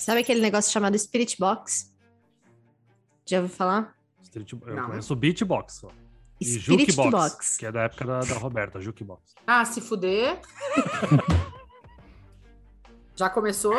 [0.00, 1.94] Sabe aquele negócio chamado Spirit Box?
[3.26, 3.94] Já ouviu falar?
[4.22, 4.86] Street, eu Não.
[4.86, 5.88] conheço o Beatbox só.
[6.40, 7.56] E Spirit Jukebox, Box.
[7.58, 9.34] que é da época da, da Roberta, Jukebox.
[9.46, 10.40] Ah, se fuder.
[13.14, 13.74] Já começou?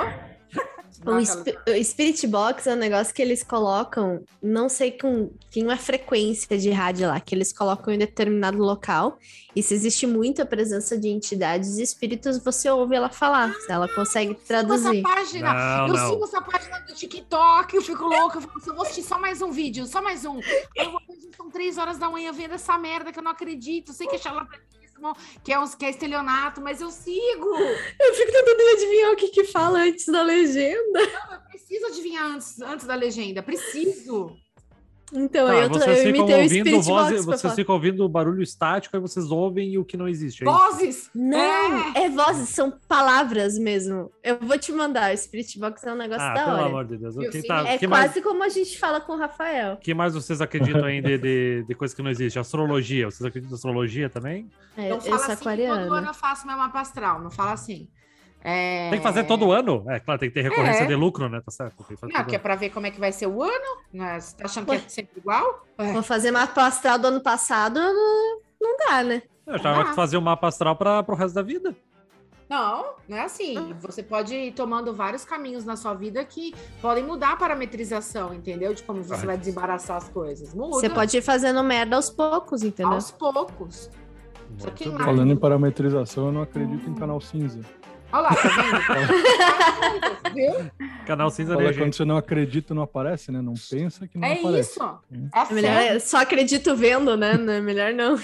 [1.06, 5.31] O, aquela- Sp- o Spirit Box é um negócio que eles colocam, não sei com.
[5.52, 9.17] Tem uma frequência de rádio lá, que eles colocam em determinado local.
[9.56, 13.53] E se existe muita presença de entidades e espíritos, você ouve ela falar.
[13.53, 14.99] se ela consegue Sigo traduzir.
[14.99, 15.53] essa página.
[15.53, 16.09] Não, eu não.
[16.09, 18.38] sigo essa página do TikTok, eu fico louca.
[18.38, 20.39] Eu falo assim, eu vou assistir só mais um vídeo, só mais um.
[20.75, 21.02] Eu vou
[21.36, 23.91] são três horas da manhã vendo essa merda que eu não acredito.
[23.94, 24.67] Sei que é charlatanismo,
[25.43, 27.49] que é, uns, que é estelionato, mas eu sigo.
[27.99, 30.99] Eu fico tentando adivinhar o que que fala antes da legenda.
[31.31, 33.43] Eu preciso adivinhar antes, antes da legenda.
[33.43, 34.35] Preciso.
[35.13, 38.07] Então, Tá, eu, tô, vocês eu ficam imitei o ouvindo Spirit voz, vocês ficam ouvindo
[38.07, 40.41] barulho estático, aí vocês ouvem o que não existe.
[40.43, 40.45] é?
[40.45, 41.09] Vozes.
[41.13, 42.09] Não, é.
[42.09, 44.09] vozes, são palavras mesmo.
[44.23, 46.66] Eu vou te mandar, o Spirit Box é um negócio Ah, da pelo hora.
[46.66, 47.16] amor de Deus.
[47.17, 49.77] Eu Quem sei, tá- É que quase mais, como a gente fala com o Rafael.
[49.77, 52.39] que mais vocês acreditam aí de, de, de coisa que não existe?
[52.39, 53.05] Astrologia.
[53.11, 54.49] Vocês acreditam em astrologia também?
[54.77, 56.08] É, Não eu fala sou assim que todo ano aquariana.
[56.08, 57.21] eu faço meu mapa astral.
[57.21, 57.88] Não fala assim.
[58.44, 58.89] É...
[58.89, 59.84] Tem que fazer todo ano?
[59.88, 60.86] É, claro, tem que ter recorrência É.
[60.88, 61.42] de lucro, né?
[61.45, 61.84] Tá certo.
[61.84, 63.78] Tem que fazer Não, que é pra ver como é que vai ser o ano.
[63.94, 64.20] Né?
[64.20, 65.66] Você tá achando que é sempre igual?
[65.78, 65.92] É.
[65.94, 69.22] Vou fazer mapa astral do ano passado, não, não dá, né?
[69.45, 69.86] Eu achava Ah.
[69.86, 71.75] que fazer o mapa astral para pro resto da vida.
[72.50, 73.73] Não, não é assim.
[73.80, 78.73] Você pode ir tomando vários caminhos na sua vida que podem mudar a parametrização, entendeu?
[78.73, 80.53] De como você vai desembaraçar as coisas.
[80.53, 82.92] Muda Você pode ir fazendo merda aos poucos, entendeu?
[82.94, 83.89] aos poucos.
[84.98, 87.61] Falando em parametrização, eu não acredito em canal cinza.
[88.12, 90.34] Olha lá, tá vendo?
[90.36, 90.72] Viu?
[91.06, 91.95] Canal cinza Fala ali, quando gente.
[91.98, 93.42] você não acredita, não aparece, né?
[93.42, 94.72] Não pensa que não É aparece.
[94.72, 94.84] isso.
[95.12, 95.30] Hum.
[95.34, 96.00] É, É melhor, fé.
[96.00, 97.34] só acredito vendo, né?
[97.38, 98.17] Não é melhor não.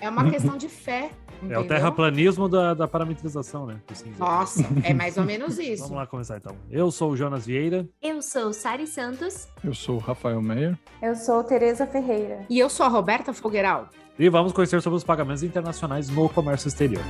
[0.00, 1.10] é uma questão de fé.
[1.40, 1.68] É o entendeu?
[1.68, 3.76] terraplanismo da, da parametrização, né?
[3.92, 4.18] cinza.
[4.18, 5.82] Nossa, é mais ou menos isso.
[5.84, 6.56] Vamos lá começar então.
[6.68, 7.88] Eu sou o Jonas Vieira.
[8.02, 9.46] Eu sou Sari Santos.
[9.62, 10.76] Eu sou o Rafael Meyer.
[11.00, 12.44] Eu sou Tereza Ferreira.
[12.50, 13.88] E eu sou a Roberta Fogueiral.
[14.18, 17.04] E vamos conhecer sobre os pagamentos internacionais no comércio exterior.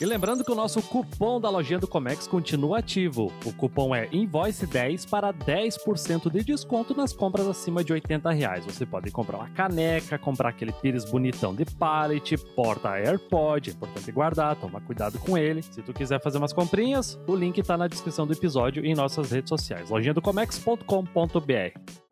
[0.00, 3.32] E lembrando que o nosso cupom da lojinha do Comex continua ativo.
[3.44, 8.64] O cupom é Invoice10 para 10% de desconto nas compras acima de 80 reais.
[8.64, 14.10] Você pode comprar uma caneca, comprar aquele pires bonitão de pallet, porta AirPod, é importante
[14.10, 15.62] guardar, toma cuidado com ele.
[15.62, 18.94] Se tu quiser fazer umas comprinhas, o link tá na descrição do episódio e em
[18.94, 22.03] nossas redes sociais, lojinha do comex.com.br.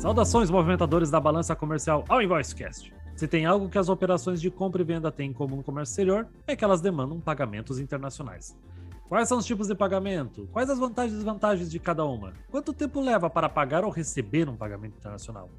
[0.00, 2.90] Saudações, movimentadores da balança comercial ao InvoiceCast.
[3.14, 5.92] Se tem algo que as operações de compra e venda têm em comum no comércio
[5.92, 8.56] exterior, é que elas demandam pagamentos internacionais.
[9.10, 10.48] Quais são os tipos de pagamento?
[10.54, 12.32] Quais as vantagens e desvantagens de cada uma?
[12.50, 15.50] Quanto tempo leva para pagar ou receber um pagamento internacional?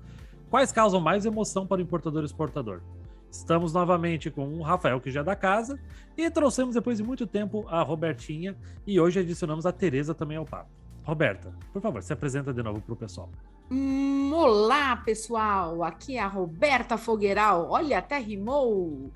[0.49, 2.81] Quais causam mais emoção para o importador e exportador?
[3.29, 5.79] Estamos novamente com o Rafael, que já é da casa,
[6.17, 10.47] e trouxemos depois de muito tempo a Robertinha, e hoje adicionamos a Tereza também ao
[10.47, 10.71] papo.
[11.03, 13.29] Roberta, por favor, se apresenta de novo para o pessoal.
[13.73, 15.81] Hum, olá, pessoal!
[15.81, 17.69] Aqui é a Roberta Fogueiral.
[17.69, 19.13] Olha, até rimou!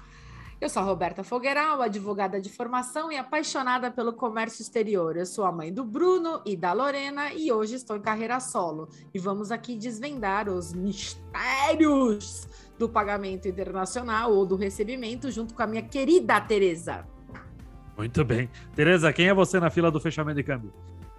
[0.62, 5.18] Eu sou a Roberta Fogueiral, advogada de formação e apaixonada pelo comércio exterior.
[5.18, 8.88] Eu sou a mãe do Bruno e da Lorena e hoje estou em carreira solo.
[9.14, 12.48] E vamos aqui desvendar os mistérios
[12.80, 17.06] do pagamento internacional ou do recebimento junto com a minha querida Tereza.
[17.98, 18.50] Muito bem.
[18.74, 20.74] Tereza, quem é você na fila do fechamento de câmbio?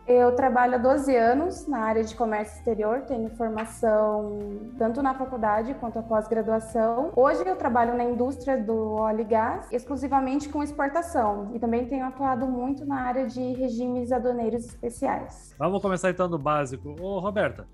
[0.09, 4.39] Eu trabalho há 12 anos na área de comércio exterior, tenho formação
[4.78, 7.11] tanto na faculdade quanto a pós-graduação.
[7.17, 12.05] Hoje eu trabalho na indústria do óleo e gás, exclusivamente com exportação, e também tenho
[12.06, 15.53] atuado muito na área de regimes aduaneiros especiais.
[15.59, 16.94] Vamos começar então do básico.
[17.00, 17.67] Ô, Roberta,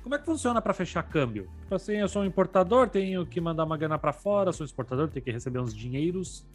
[0.00, 1.50] como é que funciona para fechar câmbio?
[1.62, 5.08] Tipo assim, eu sou um importador, tenho que mandar uma grana para fora, sou exportador,
[5.08, 6.46] tenho que receber uns dinheiros.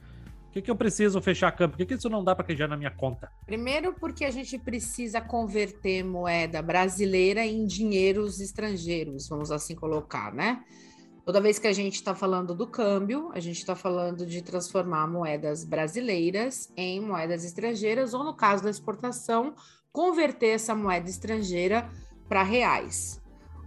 [0.56, 1.72] Que, que eu preciso fechar câmbio?
[1.72, 3.30] Por que, que isso não dá para queijar na minha conta?
[3.46, 10.64] Primeiro, porque a gente precisa converter moeda brasileira em dinheiros estrangeiros, vamos assim colocar, né?
[11.26, 15.08] Toda vez que a gente está falando do câmbio, a gente está falando de transformar
[15.08, 19.54] moedas brasileiras em moedas estrangeiras, ou no caso da exportação,
[19.92, 21.90] converter essa moeda estrangeira
[22.30, 23.22] para reais.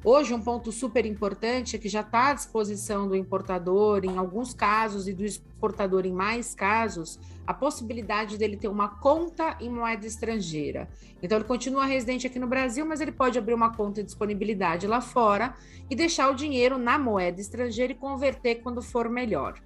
[0.04, 4.54] Hoje, um ponto super importante é que já está à disposição do importador, em alguns
[4.54, 10.06] casos, e do exportador, em mais casos, a possibilidade dele ter uma conta em moeda
[10.06, 10.88] estrangeira.
[11.20, 14.86] Então, ele continua residente aqui no Brasil, mas ele pode abrir uma conta de disponibilidade
[14.86, 15.54] lá fora
[15.90, 19.60] e deixar o dinheiro na moeda estrangeira e converter quando for melhor.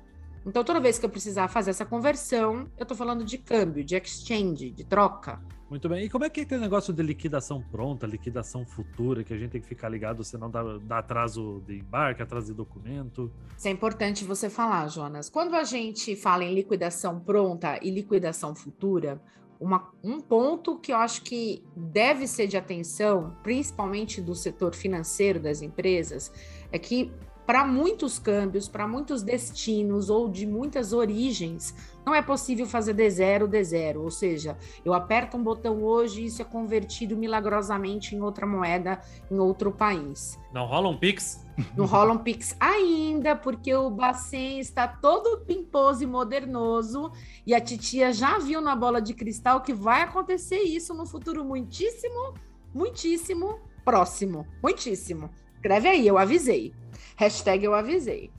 [0.47, 3.97] Então, toda vez que eu precisar fazer essa conversão, eu estou falando de câmbio, de
[3.97, 5.39] exchange, de troca.
[5.73, 6.05] Muito bem.
[6.05, 9.53] E como é que é aquele negócio de liquidação pronta, liquidação futura, que a gente
[9.53, 13.33] tem que ficar ligado, senão dá, dá atraso de embarque, atraso de documento?
[13.57, 15.31] Isso é importante você falar, Jonas.
[15.31, 19.19] Quando a gente fala em liquidação pronta e liquidação futura,
[19.59, 25.41] uma, um ponto que eu acho que deve ser de atenção, principalmente do setor financeiro
[25.41, 26.31] das empresas,
[26.71, 27.11] é que
[27.47, 31.75] para muitos câmbios, para muitos destinos ou de muitas origens,
[32.05, 33.97] não é possível fazer D0, D0.
[33.97, 39.01] Ou seja, eu aperto um botão hoje e isso é convertido milagrosamente em outra moeda
[39.31, 40.39] em outro país.
[40.53, 41.47] Não rola um Pix?
[41.77, 47.13] Não rola um Pix ainda, porque o Bacen está todo pimposo e modernoso
[47.47, 51.45] e a titia já viu na bola de cristal que vai acontecer isso no futuro
[51.45, 52.35] muitíssimo,
[52.75, 54.47] muitíssimo próximo.
[54.63, 55.31] Muitíssimo.
[55.57, 56.73] Escreve aí, eu avisei.
[57.17, 58.31] Hashtag eu avisei.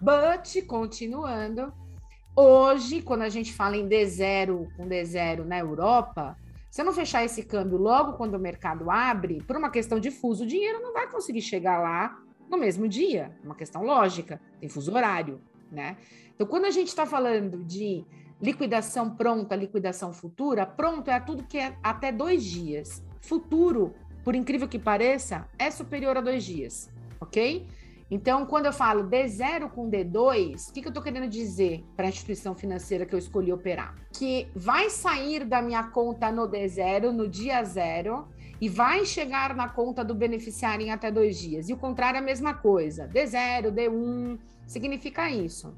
[0.00, 1.72] But, continuando,
[2.36, 6.36] hoje, quando a gente fala em D0 com D0 na Europa,
[6.70, 10.10] se eu não fechar esse câmbio logo quando o mercado abre, por uma questão de
[10.10, 12.18] fuso, o dinheiro não vai conseguir chegar lá
[12.50, 13.34] no mesmo dia.
[13.42, 15.40] Uma questão lógica, tem fuso horário,
[15.72, 15.96] né?
[16.34, 18.04] Então, quando a gente está falando de
[18.40, 23.02] liquidação pronta, liquidação futura, pronto é tudo que é até dois dias.
[23.22, 27.66] Futuro, por incrível que pareça, é superior a dois dias, ok?
[28.10, 32.06] Então, quando eu falo D0 com D2, o que, que eu estou querendo dizer para
[32.06, 33.96] a instituição financeira que eu escolhi operar?
[34.12, 38.28] Que vai sair da minha conta no D0, no dia zero,
[38.60, 41.68] e vai chegar na conta do beneficiário em até dois dias.
[41.68, 43.08] E o contrário é a mesma coisa.
[43.08, 45.74] D0, D1, significa isso.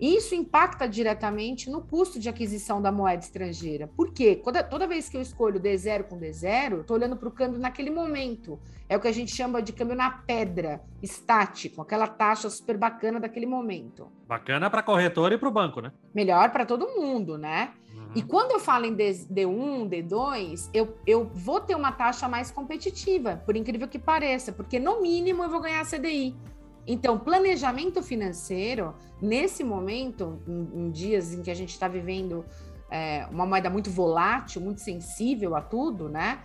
[0.00, 3.86] Isso impacta diretamente no custo de aquisição da moeda estrangeira.
[3.86, 4.40] Por quê?
[4.42, 7.90] Toda, toda vez que eu escolho D0 com D0, estou olhando para o câmbio naquele
[7.90, 8.58] momento.
[8.88, 13.20] É o que a gente chama de câmbio na pedra, estático, aquela taxa super bacana
[13.20, 14.10] daquele momento.
[14.26, 15.92] Bacana para corretor e para o banco, né?
[16.14, 17.74] Melhor para todo mundo, né?
[17.94, 18.12] Uhum.
[18.14, 22.50] E quando eu falo em D, D1, D2, eu, eu vou ter uma taxa mais
[22.50, 26.34] competitiva, por incrível que pareça, porque no mínimo eu vou ganhar CDI.
[26.92, 32.44] Então, planejamento financeiro, nesse momento, em, em dias em que a gente está vivendo
[32.90, 36.42] é, uma moeda muito volátil, muito sensível a tudo, né?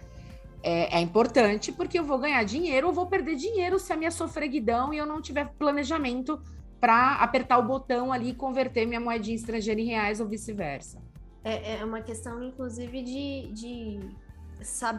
[0.61, 4.11] É, é, importante porque eu vou ganhar dinheiro ou vou perder dinheiro se a minha
[4.11, 6.39] sofreguidão e eu não tiver planejamento
[6.79, 11.01] para apertar o botão ali e converter minha moedinha estrangeira em reais ou vice-versa.
[11.43, 13.99] É, é, uma questão, inclusive, de, de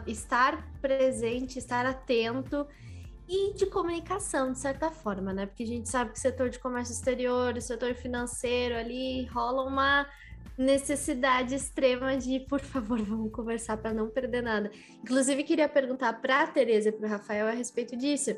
[0.07, 2.67] estar presente, estar atento
[3.27, 5.45] e de comunicação, de certa forma, né?
[5.45, 9.63] Porque a gente sabe que o setor de comércio exterior, o setor financeiro ali rola
[9.63, 10.07] uma
[10.57, 14.71] necessidade extrema de, por favor, vamos conversar para não perder nada.
[15.03, 18.35] Inclusive, queria perguntar para a Tereza e para o Rafael a respeito disso.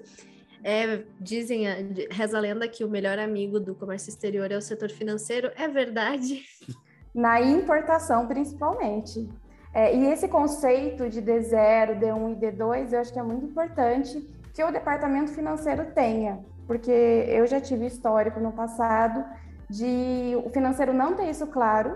[0.61, 1.65] É, dizem,
[2.11, 5.51] reza a lenda que o melhor amigo do comércio exterior é o setor financeiro.
[5.55, 6.43] É verdade?
[7.13, 9.29] Na importação, principalmente.
[9.73, 14.27] É, e esse conceito de D0, D1 e D2, eu acho que é muito importante
[14.59, 19.23] que o departamento financeiro tenha, porque eu já tive histórico no passado
[19.69, 21.95] de o financeiro não ter isso claro,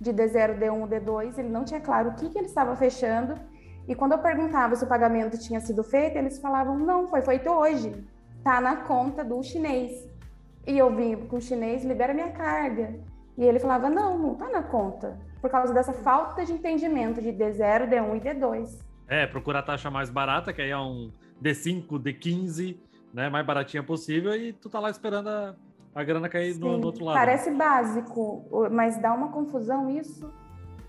[0.00, 3.34] de D0, D1, D2, ele não tinha claro o que, que ele estava fechando,
[3.86, 7.50] e quando eu perguntava se o pagamento tinha sido feito, eles falavam, não, foi feito
[7.50, 7.92] hoje,
[8.42, 10.08] tá na conta do chinês.
[10.66, 12.98] E eu vim com o chinês, libera minha carga.
[13.36, 17.34] E ele falava, não, não tá na conta, por causa dessa falta de entendimento de
[17.34, 18.80] D0, D1 e D2.
[19.06, 21.10] É, procura a taxa mais barata, que aí é um
[21.42, 22.76] D5, D15,
[23.12, 23.28] né?
[23.28, 25.54] Mais baratinha possível, e tu tá lá esperando a,
[25.94, 27.16] a grana cair no, no, outro lado.
[27.16, 30.30] Parece básico, mas dá uma confusão isso.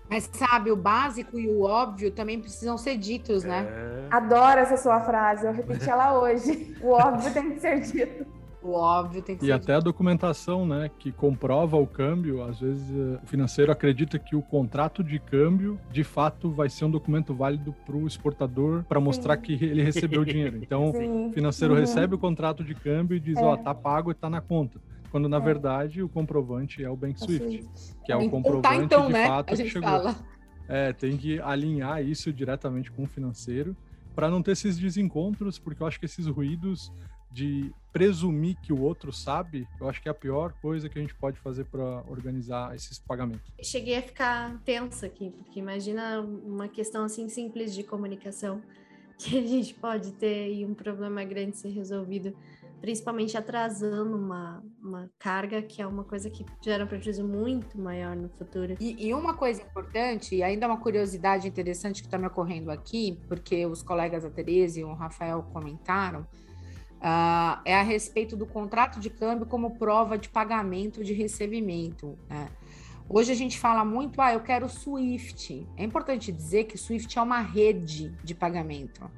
[0.08, 3.68] Mas sabe, o básico e o óbvio também precisam ser ditos, né?
[3.70, 4.08] É...
[4.10, 6.76] Adoro essa sua frase, eu repeti ela hoje.
[6.82, 8.39] O óbvio tem que ser dito.
[8.62, 9.50] O óbvio tem que e ser.
[9.50, 14.18] E até a documentação, né, que comprova o câmbio, às vezes eh, o financeiro acredita
[14.18, 18.84] que o contrato de câmbio, de fato, vai ser um documento válido para o exportador
[18.84, 19.42] para mostrar Sim.
[19.42, 20.58] que ele recebeu o dinheiro.
[20.70, 21.28] Então, Sim.
[21.28, 21.80] o financeiro uhum.
[21.80, 23.54] recebe o contrato de câmbio e diz, ó, é.
[23.54, 24.80] oh, tá pago e tá na conta.
[25.10, 25.40] Quando na é.
[25.40, 27.66] verdade o comprovante é o Bank Swift,
[28.04, 29.26] que é o comprovante tá, então, de né?
[29.26, 29.88] fato que chegou.
[29.88, 30.16] Fala.
[30.68, 33.76] É, tem que alinhar isso diretamente com o financeiro
[34.14, 36.92] para não ter esses desencontros, porque eu acho que esses ruídos
[37.32, 41.02] de presumir que o outro sabe, eu acho que é a pior coisa que a
[41.02, 43.52] gente pode fazer para organizar esses pagamentos.
[43.62, 48.62] Cheguei a ficar tensa aqui, porque imagina uma questão assim simples de comunicação
[49.18, 52.34] que a gente pode ter e um problema grande ser resolvido,
[52.80, 58.16] principalmente atrasando uma, uma carga que é uma coisa que gera um prejuízo muito maior
[58.16, 58.76] no futuro.
[58.80, 63.20] E, e uma coisa importante, e ainda uma curiosidade interessante que está me ocorrendo aqui,
[63.28, 66.26] porque os colegas da Tereza e o Rafael comentaram,
[67.00, 72.18] Uh, é a respeito do contrato de câmbio como prova de pagamento de recebimento.
[72.28, 72.48] Né?
[73.08, 75.66] Hoje a gente fala muito, ah, eu quero Swift.
[75.76, 79.10] É importante dizer que o Swift é uma rede de pagamento.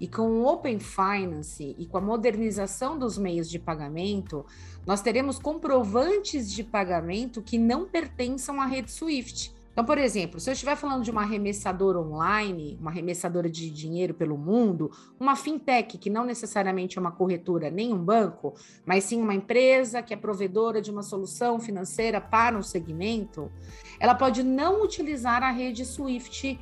[0.00, 4.44] E com o Open Finance e com a modernização dos meios de pagamento,
[4.86, 9.54] nós teremos comprovantes de pagamento que não pertençam à rede Swift.
[9.76, 14.14] Então, por exemplo, se eu estiver falando de uma arremessadora online, uma arremessadora de dinheiro
[14.14, 14.90] pelo mundo,
[15.20, 18.54] uma fintech que não necessariamente é uma corretora nem um banco,
[18.86, 23.52] mas sim uma empresa que é provedora de uma solução financeira para um segmento,
[24.00, 26.58] ela pode não utilizar a rede Swift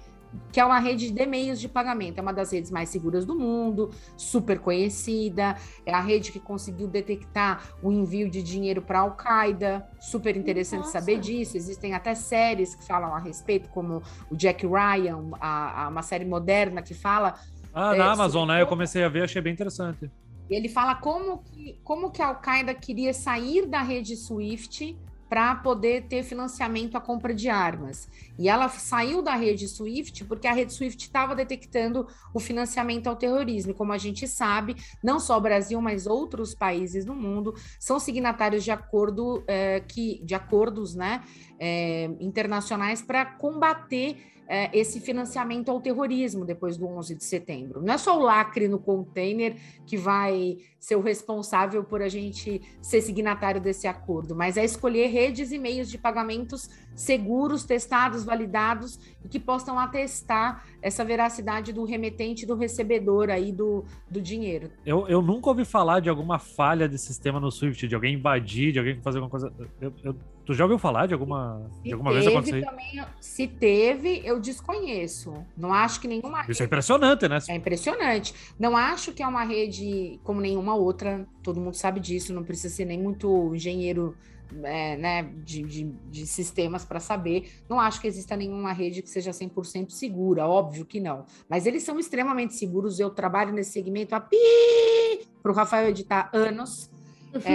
[0.52, 3.34] que é uma rede de meios de pagamento, é uma das redes mais seguras do
[3.34, 9.02] mundo, super conhecida, é a rede que conseguiu detectar o envio de dinheiro para a
[9.02, 10.98] Al-Qaeda, super interessante Nossa.
[10.98, 15.88] saber disso, existem até séries que falam a respeito, como o Jack Ryan, a, a
[15.88, 17.34] uma série moderna que fala...
[17.72, 18.62] Ah, é, na Amazon, né?
[18.62, 20.10] Eu comecei a ver, achei bem interessante.
[20.48, 24.96] Ele fala como que, como que a Al-Qaeda queria sair da rede SWIFT
[25.34, 28.08] para poder ter financiamento à compra de armas.
[28.38, 33.16] E ela saiu da rede SWIFT porque a rede SWIFT estava detectando o financiamento ao
[33.16, 33.72] terrorismo.
[33.72, 37.98] E como a gente sabe, não só o Brasil, mas outros países no mundo são
[37.98, 41.24] signatários de acordo é, que de acordos, né,
[41.58, 47.82] é, internacionais para combater é, esse financiamento ao terrorismo depois do 11 de setembro.
[47.82, 52.60] Não é só o lacre no container que vai ser o responsável por a gente
[52.82, 58.98] ser signatário desse acordo, mas é escolher redes e meios de pagamentos seguros, testados, validados
[59.24, 64.70] e que possam atestar essa veracidade do remetente, do recebedor aí do, do dinheiro.
[64.84, 68.72] Eu, eu nunca ouvi falar de alguma falha de sistema no Swift, de alguém invadir,
[68.72, 69.52] de alguém fazer alguma coisa.
[69.80, 72.64] Eu, eu, tu já ouviu falar de alguma, de alguma vez acontecer?
[72.64, 75.34] Também, se teve, eu desconheço.
[75.56, 76.44] Não acho que nenhuma.
[76.48, 77.38] Isso é impressionante, né?
[77.48, 78.34] É impressionante.
[78.58, 81.26] Não acho que é uma rede como nenhuma outra.
[81.42, 82.34] Todo mundo sabe disso.
[82.34, 84.16] Não precisa ser nem muito engenheiro
[84.62, 87.50] é, né, de, de, de sistemas para saber.
[87.68, 91.24] Não acho que exista nenhuma rede que seja 100% segura, óbvio que não.
[91.48, 93.00] Mas eles são extremamente seguros.
[93.00, 96.90] Eu trabalho nesse segmento há para o Rafael editar anos.
[96.90, 96.94] É...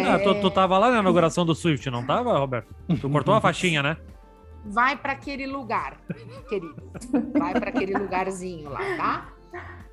[0.03, 2.75] Ah, tu, tu tava lá na inauguração do Swift, não tava, Roberto?
[2.99, 3.95] Tu cortou a faixinha, né?
[4.65, 6.01] Vai para aquele lugar,
[6.49, 6.91] querido.
[7.37, 9.33] Vai para aquele lugarzinho lá, tá?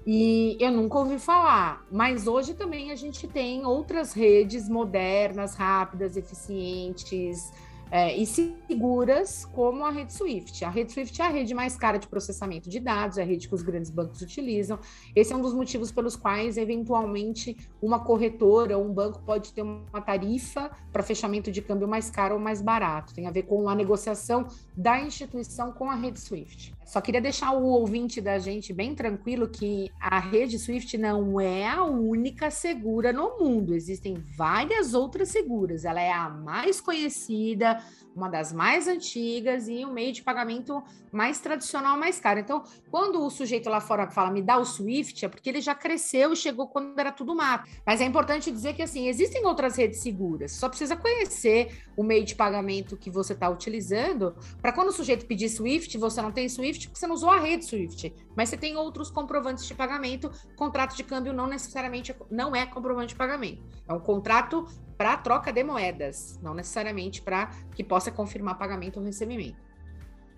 [0.07, 6.17] E eu nunca ouvi falar, mas hoje também a gente tem outras redes modernas, rápidas,
[6.17, 7.51] eficientes,
[7.91, 10.65] é, e seguras como a rede Swift.
[10.65, 13.49] A rede Swift é a rede mais cara de processamento de dados, é a rede
[13.49, 14.79] que os grandes bancos utilizam.
[15.15, 19.63] Esse é um dos motivos pelos quais, eventualmente, uma corretora ou um banco pode ter
[19.63, 23.13] uma tarifa para fechamento de câmbio mais caro ou mais barato.
[23.13, 24.47] Tem a ver com a negociação
[24.77, 26.75] da instituição com a rede Swift.
[26.87, 31.66] Só queria deixar o ouvinte da gente bem tranquilo que a rede Swift não é
[31.66, 33.75] a única segura no mundo.
[33.75, 35.85] Existem várias outras seguras.
[35.85, 37.83] Ela é a mais conhecida,
[38.14, 42.38] uma das mais antigas e o meio de pagamento mais tradicional, mais caro.
[42.38, 45.75] Então, quando o sujeito lá fora fala me dá o Swift, é porque ele já
[45.75, 47.69] cresceu e chegou quando era tudo mato.
[47.85, 50.52] Mas é importante dizer que assim existem outras redes seguras.
[50.52, 55.26] Só precisa conhecer o meio de pagamento que você está utilizando para quando o sujeito
[55.26, 58.56] pedir Swift, você não tem Swift porque você não usou a rede Swift, mas você
[58.56, 60.30] tem outros comprovantes de pagamento.
[60.54, 63.62] Contrato de câmbio não necessariamente não é comprovante de pagamento.
[63.88, 64.66] É um contrato
[64.97, 69.56] para troca de moedas, não necessariamente para que possa confirmar pagamento ou recebimento.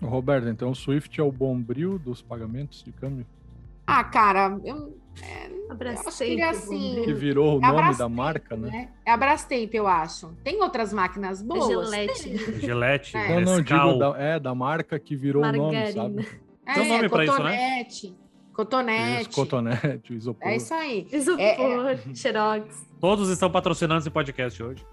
[0.01, 3.27] Roberto, então o Swift é o bombril dos pagamentos de câmbio?
[3.87, 5.49] Ah, cara, eu, é,
[6.25, 7.03] que é assim.
[7.05, 8.71] Que virou o é nome da marca, né?
[8.71, 8.89] né?
[9.05, 10.33] É a Brastemp, eu acho.
[10.43, 11.67] Tem outras máquinas boas?
[11.67, 12.61] Gillette.
[12.61, 13.17] Gillette.
[13.17, 13.41] É.
[13.41, 16.29] Não, não, digo da, é, da marca que virou o nome, sabe?
[16.67, 17.85] É, Tem um nome pra isso, né?
[18.59, 19.21] Cotonete.
[19.21, 20.49] Isso, cotonete, isopor.
[20.49, 21.07] É isso aí.
[21.13, 22.15] Isopor, é, é...
[22.15, 22.89] xerox.
[23.01, 24.85] Todos estão patrocinando esse podcast hoje.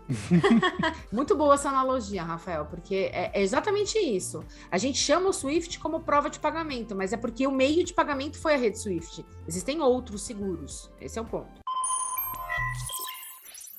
[1.12, 4.45] Muito boa essa analogia, Rafael, porque é, é exatamente isso.
[4.69, 7.91] A gente chama o Swift como prova de pagamento, mas é porque o meio de
[7.91, 9.25] pagamento foi a rede Swift.
[9.48, 10.91] Existem outros seguros.
[11.01, 11.65] Esse é o ponto.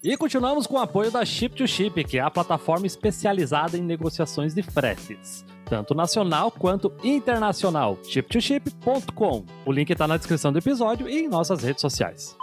[0.06, 3.82] E continuamos com o apoio da Ship to Ship, que é a plataforma especializada em
[3.82, 7.96] negociações de fretes, tanto nacional quanto internacional.
[8.04, 9.44] Ship2Ship.com.
[9.64, 12.36] O link está na descrição do episódio e em nossas redes sociais.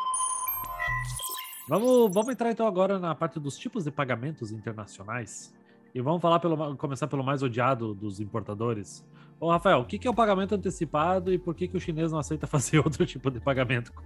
[1.70, 5.56] Vamos, vamos entrar então agora na parte dos tipos de pagamentos internacionais.
[5.96, 9.06] E vamos falar pelo, começar pelo mais odiado dos importadores.
[9.40, 12.20] Ô, Rafael, o que é o pagamento antecipado e por que, que o chinês não
[12.20, 14.04] aceita fazer outro tipo de pagamento com,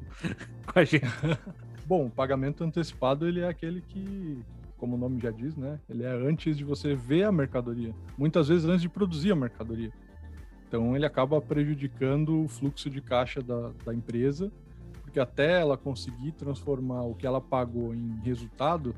[0.72, 1.08] com a gente?
[1.88, 4.44] Bom, o pagamento antecipado ele é aquele que,
[4.78, 5.80] como o nome já diz, né?
[5.90, 7.94] Ele é antes de você ver a mercadoria.
[8.18, 9.92] Muitas vezes antes de produzir a mercadoria.
[10.68, 14.52] Então ele acaba prejudicando o fluxo de caixa da, da empresa
[15.18, 18.94] porque até ela conseguir transformar o que ela pagou em resultado,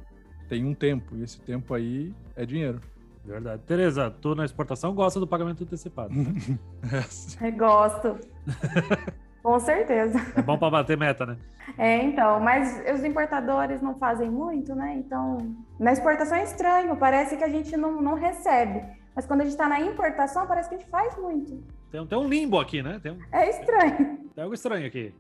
[0.50, 2.82] tem um tempo, e esse tempo aí é dinheiro.
[3.24, 3.62] Verdade.
[3.66, 6.14] Tereza, tu na exportação gosta do pagamento antecipado.
[7.42, 8.18] Eu gosto.
[9.42, 10.20] Com certeza.
[10.36, 11.38] É bom para bater meta, né?
[11.78, 14.96] É, então, mas os importadores não fazem muito, né?
[14.98, 15.38] Então,
[15.80, 18.84] na exportação é estranho, parece que a gente não, não recebe.
[19.16, 21.64] Mas quando a gente está na importação, parece que a gente faz muito.
[21.92, 23.00] Tem, tem um limbo aqui, né?
[23.02, 24.18] Tem, um- É estranho.
[24.34, 25.14] tem algo estranho aqui.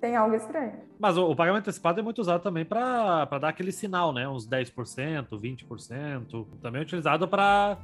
[0.00, 0.74] Tem algo estranho.
[0.98, 4.28] Mas o, o pagamento antecipado é muito usado também para dar aquele sinal, né?
[4.28, 6.46] Uns 10%, 20%.
[6.62, 7.78] Também é utilizado para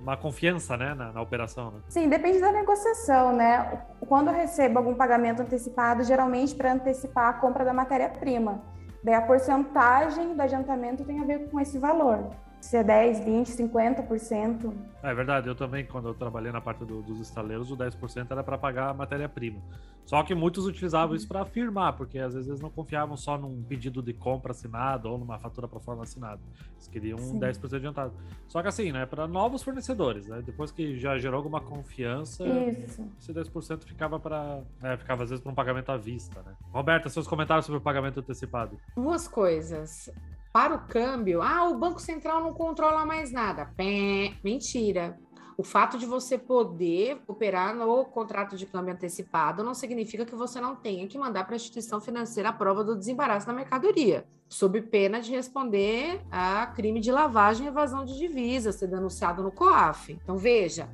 [0.00, 0.94] uma confiança, né?
[0.94, 1.80] Na, na operação, né?
[1.88, 3.82] Sim, depende da negociação, né?
[4.06, 8.62] Quando eu recebo algum pagamento antecipado, geralmente para antecipar a compra da matéria-prima.
[9.02, 12.30] Daí a porcentagem do adiantamento tem a ver com esse valor.
[12.66, 14.74] Se é 10, 20, 50%.
[15.00, 18.42] É verdade, eu também, quando eu trabalhei na parte do- dos estaleiros, o 10% era
[18.42, 19.62] para pagar a matéria-prima.
[20.04, 23.62] Só que muitos utilizavam isso para afirmar, porque às vezes eles não confiavam só num
[23.62, 26.40] pedido de compra assinado ou numa fatura para forma assinada.
[26.74, 27.38] Eles queriam um Sim.
[27.38, 28.12] 10% adiantado.
[28.48, 30.42] Só que assim, né, para novos fornecedores, né?
[30.44, 33.08] Depois que já gerou alguma confiança, Isso.
[33.16, 34.60] esse 10% ficava para,
[34.98, 36.52] ficava às vezes para um pagamento à vista, né?
[36.72, 38.76] Roberta, seus comentários sobre o pagamento antecipado.
[38.96, 40.10] Duas coisas.
[40.56, 43.66] Para o câmbio, ah, o Banco Central não controla mais nada.
[43.76, 45.20] Pé, mentira.
[45.54, 50.58] O fato de você poder operar no contrato de câmbio antecipado não significa que você
[50.58, 54.80] não tenha que mandar para a instituição financeira a prova do desembaraço da mercadoria, sob
[54.80, 60.10] pena de responder a crime de lavagem e evasão de divisas, ser denunciado no COAF.
[60.14, 60.88] Então, veja,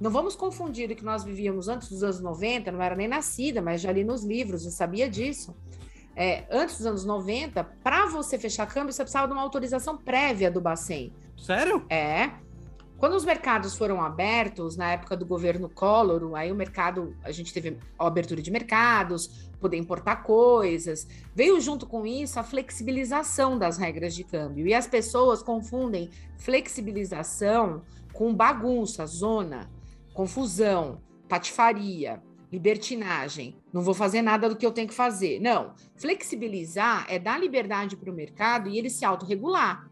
[0.00, 3.60] não vamos confundir o que nós vivíamos antes dos anos 90, não era nem nascida,
[3.60, 5.54] mas já li nos livros, já sabia disso.
[6.14, 10.50] É, antes dos anos 90, para você fechar câmbio, você precisava de uma autorização prévia
[10.50, 11.12] do Bacen.
[11.36, 11.84] Sério?
[11.88, 12.30] É.
[12.98, 17.52] Quando os mercados foram abertos, na época do governo Collor, aí o mercado, a gente
[17.52, 21.08] teve a abertura de mercados, poder importar coisas.
[21.34, 24.68] Veio junto com isso a flexibilização das regras de câmbio.
[24.68, 29.68] E as pessoas confundem flexibilização com bagunça, zona,
[30.14, 33.56] confusão, patifaria, libertinagem.
[33.72, 35.40] Não vou fazer nada do que eu tenho que fazer.
[35.40, 35.74] Não.
[35.96, 39.88] Flexibilizar é dar liberdade para o mercado e ele se autorregular.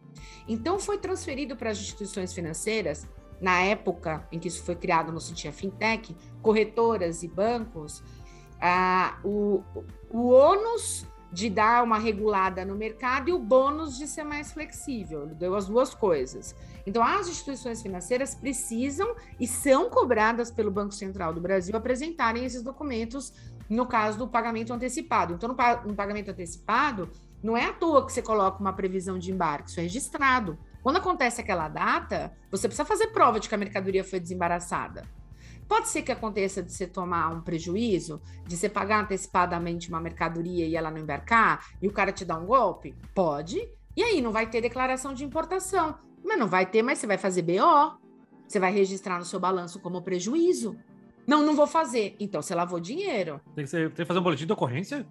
[0.47, 3.09] Então, foi transferido para as instituições financeiras,
[3.41, 8.03] na época em que isso foi criado no sentido fintech, corretoras e bancos,
[8.61, 9.63] ah, o,
[10.11, 15.23] o ônus de dar uma regulada no mercado e o bônus de ser mais flexível.
[15.25, 16.55] Ele deu as duas coisas.
[16.87, 22.63] Então, as instituições financeiras precisam e são cobradas pelo Banco Central do Brasil apresentarem esses
[22.63, 23.33] documentos
[23.69, 25.35] no caso do pagamento antecipado.
[25.35, 27.09] Então, no, pa- no pagamento antecipado,
[27.43, 30.59] não é à toa que você coloca uma previsão de embarque, isso é registrado.
[30.83, 35.05] Quando acontece aquela data, você precisa fazer prova de que a mercadoria foi desembaraçada.
[35.71, 40.67] Pode ser que aconteça de você tomar um prejuízo, de você pagar antecipadamente uma mercadoria
[40.67, 42.93] e ela não embarcar, e o cara te dá um golpe?
[43.15, 43.57] Pode.
[43.97, 45.97] E aí, não vai ter declaração de importação.
[46.25, 48.01] Mas não vai ter, mas você vai fazer BO.
[48.49, 50.77] Você vai registrar no seu balanço como prejuízo.
[51.25, 52.17] Não, não vou fazer.
[52.19, 53.41] Então, você lavou dinheiro.
[53.55, 55.07] Tem que, ser, tem que fazer um boletim de ocorrência?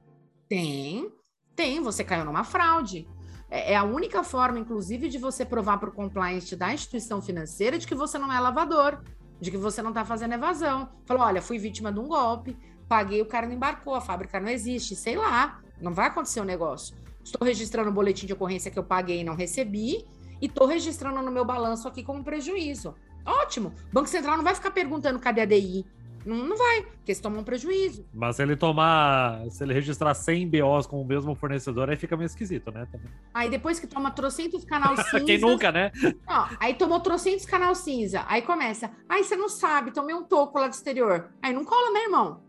[0.49, 1.09] Tem,
[1.55, 3.07] tem, você caiu numa fraude.
[3.49, 7.79] É é a única forma, inclusive, de você provar para o compliance da instituição financeira
[7.79, 9.01] de que você não é lavador,
[9.39, 10.89] de que você não está fazendo evasão.
[11.05, 14.49] Falou: olha, fui vítima de um golpe, paguei, o cara não embarcou, a fábrica não
[14.49, 16.95] existe, sei lá, não vai acontecer o negócio.
[17.23, 20.05] Estou registrando o boletim de ocorrência que eu paguei e não recebi,
[20.41, 22.95] e estou registrando no meu balanço aqui como prejuízo.
[23.25, 23.73] Ótimo.
[23.91, 25.85] Banco Central não vai ficar perguntando cadê a DI.
[26.25, 28.05] Não, não vai, porque eles tomam prejuízo.
[28.13, 32.17] Mas se ele tomar, se ele registrar 100 BOs com o mesmo fornecedor, aí fica
[32.17, 32.85] meio esquisito, né?
[32.91, 33.07] Também.
[33.33, 35.21] Aí depois que toma trocentos canal cinza.
[35.25, 35.91] Quem nunca, né?
[36.27, 38.25] Ó, aí tomou trocentos canal cinza.
[38.27, 38.91] Aí começa.
[39.07, 41.29] Aí você não sabe, tomei um toco lá do exterior.
[41.41, 42.41] Aí não cola, né, irmão?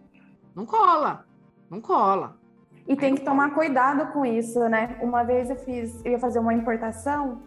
[0.54, 1.24] Não cola.
[1.70, 2.36] Não cola.
[2.88, 4.98] E tem que tomar cuidado com isso, né?
[5.00, 7.42] Uma vez eu fiz, eu ia fazer uma importação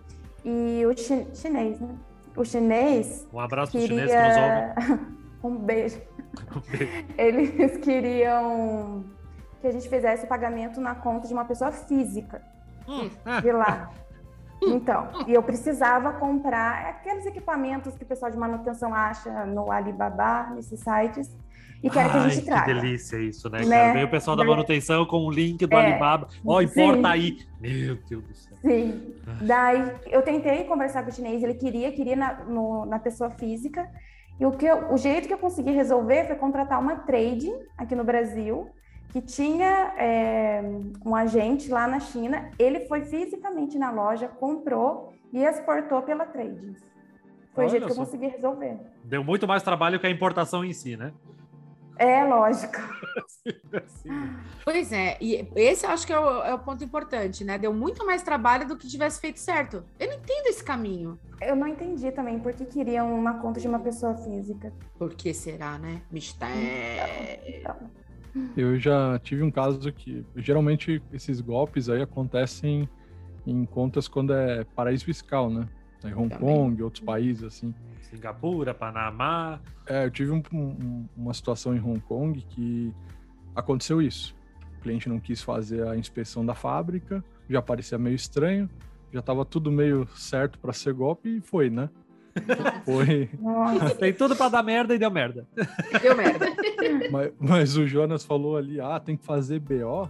[0.45, 1.95] e o chi- chinês, né?
[2.35, 5.13] O chinês Um abraço pro chinês que nos ouve.
[5.47, 6.01] um beijo.
[7.17, 9.03] Eles queriam
[9.61, 12.41] que a gente fizesse o pagamento na conta de uma pessoa física
[12.87, 13.41] Hum, é.
[13.41, 13.89] de lá.
[14.65, 20.51] Então, e eu precisava comprar aqueles equipamentos que o pessoal de manutenção acha no Alibaba,
[20.55, 21.29] nesses sites,
[21.81, 22.73] e quer que a Ai, gente que traga.
[22.73, 23.91] delícia isso, né, Né?
[23.91, 25.85] Vem o pessoal da Daí- manutenção com o link do É.
[25.91, 26.29] Alibaba.
[26.45, 26.65] Ó, Sim.
[26.65, 27.37] importa aí.
[27.59, 28.57] Meu Deus do céu.
[28.61, 29.13] Sim.
[29.41, 33.89] Daí eu tentei conversar com o chinês, ele queria, queria na, no- na pessoa física.
[34.39, 37.95] E o, que eu- o jeito que eu consegui resolver foi contratar uma trade aqui
[37.95, 38.67] no Brasil,
[39.09, 40.61] que tinha é,
[41.05, 42.49] um agente lá na China.
[42.57, 46.75] Ele foi fisicamente na loja, comprou e exportou pela trade.
[47.53, 48.05] Foi Olha o jeito que eu só.
[48.05, 48.79] consegui resolver.
[49.03, 51.11] Deu muito mais trabalho que a importação em si, né?
[51.97, 52.77] É, lógico.
[54.63, 57.57] Pois é, e esse eu acho que é o, é o ponto importante, né?
[57.57, 59.83] Deu muito mais trabalho do que tivesse feito certo.
[59.99, 61.19] Eu não entendo esse caminho.
[61.41, 64.71] Eu não entendi também por que queriam uma conta de uma pessoa física.
[64.97, 66.01] Por que será, né?
[66.09, 66.55] Mistério.
[67.45, 67.75] Então,
[68.55, 72.87] Eu já tive um caso que geralmente esses golpes aí acontecem
[73.45, 75.67] em contas quando é paraíso fiscal, né?
[76.03, 76.39] Em Hong Também.
[76.39, 77.73] Kong, outros países assim.
[78.01, 79.59] Singapura, Panamá.
[79.87, 82.93] É, eu tive um- um- uma situação em Hong Kong que
[83.55, 84.35] aconteceu isso.
[84.77, 88.69] O cliente não quis fazer a inspeção da fábrica, já parecia meio estranho,
[89.11, 91.89] já estava tudo meio certo para ser golpe e foi, né?
[92.83, 95.47] Foi, nossa, Tem tudo pra dar merda e deu merda.
[96.01, 96.47] Deu merda.
[97.11, 100.09] mas, mas o Jonas falou ali, ah, tem que fazer BO.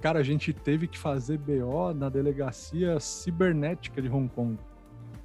[0.00, 4.56] Cara, a gente teve que fazer BO na delegacia cibernética de Hong Kong,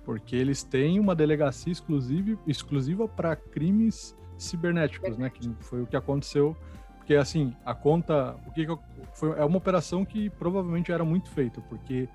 [0.07, 5.29] porque eles têm uma delegacia exclusiva exclusiva para crimes cibernéticos, né?
[5.29, 6.55] Que foi o que aconteceu,
[6.95, 8.79] porque assim a conta, o que, que eu-
[9.13, 12.07] foi é uma operação que provavelmente era muito feita, porque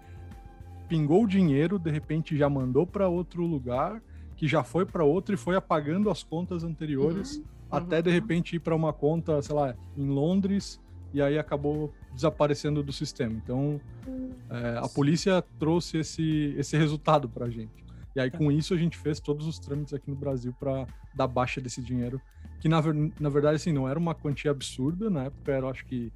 [0.89, 4.01] pingou o dinheiro, de repente já mandou para outro lugar,
[4.37, 8.61] que já foi para outro e foi apagando as contas anteriores até de repente ir
[8.61, 10.81] para uma conta, sei lá, em Londres
[11.13, 13.35] e aí acabou desaparecendo do sistema.
[13.35, 13.79] Então,
[14.49, 17.82] é, a polícia trouxe esse, esse resultado para a gente.
[18.15, 21.27] E aí, com isso, a gente fez todos os trâmites aqui no Brasil para dar
[21.27, 22.21] baixa desse dinheiro,
[22.61, 25.85] que na, ver- na verdade, assim, não era uma quantia absurda, na época era, acho
[25.87, 26.13] que,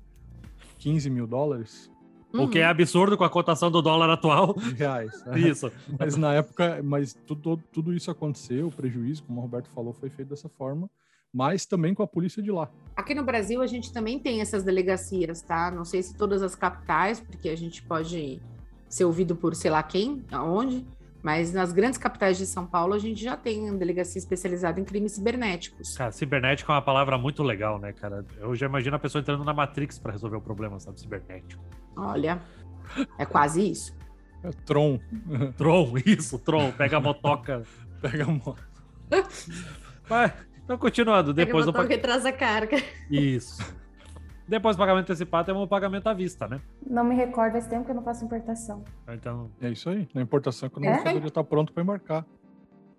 [0.78, 1.90] 15 mil dólares
[2.32, 4.52] O que é absurdo com a cotação do dólar atual.
[4.54, 5.24] de reais.
[5.24, 5.38] né?
[5.40, 5.72] Isso.
[5.98, 10.10] Mas na época, mas tudo, tudo isso aconteceu, o prejuízo, como o Roberto falou, foi
[10.10, 10.90] feito dessa forma,
[11.32, 12.70] mas também com a polícia de lá.
[12.94, 15.70] Aqui no Brasil a gente também tem essas delegacias, tá?
[15.70, 18.40] Não sei se todas as capitais, porque a gente pode
[18.88, 20.86] ser ouvido por sei lá quem, aonde,
[21.22, 24.84] mas nas grandes capitais de São Paulo a gente já tem uma delegacia especializada em
[24.84, 25.96] crimes cibernéticos.
[25.96, 28.24] Cara, cibernético é uma palavra muito legal, né, cara?
[28.38, 31.00] Eu já imagino a pessoa entrando na Matrix pra resolver o problema, sabe?
[31.00, 31.62] Cibernético.
[31.96, 32.40] Olha,
[33.18, 33.96] é quase isso.
[34.42, 35.00] É Tron,
[35.56, 36.70] Tron, isso, Tron.
[36.72, 37.62] Pega a motoca.
[38.00, 38.62] pega a moto.
[40.06, 40.32] Vai.
[40.64, 41.32] Então, continuando.
[41.32, 41.88] Depois Pega pag...
[41.88, 42.76] que traz a carga.
[43.10, 43.62] Isso.
[44.48, 46.60] Depois do pagamento antecipado, temos o pagamento à vista, né?
[46.88, 48.84] não me recordo faz tempo que eu não faço importação.
[49.08, 50.08] Então, É isso aí.
[50.14, 50.90] Na importação, quando o É?
[50.92, 52.24] mercadoria já está pronto para embarcar.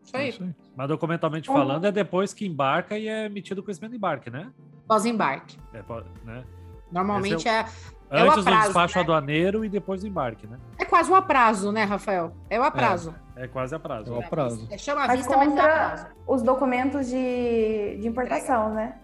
[0.03, 0.29] Isso É aí.
[0.29, 0.53] isso aí.
[0.75, 4.51] mas documentalmente falando, é depois que embarca e é emitido o conhecimento de embarque, né?
[4.87, 5.57] Pós-embarque.
[5.73, 5.81] É,
[6.25, 6.43] né?
[6.91, 7.65] Normalmente é,
[8.09, 9.01] É o Antes do aprazo, despacho né?
[9.03, 10.57] aduaneiro e depois do embarque, né?
[10.77, 12.33] é quase um aprazo, né, Rafael?
[12.49, 13.13] É o aprazo.
[13.35, 14.13] É quase a prazo.
[14.13, 14.67] É o prazo.
[14.71, 16.07] É, chama a vista, mas é aprazo.
[16.25, 18.97] os documentos de, de importação, né?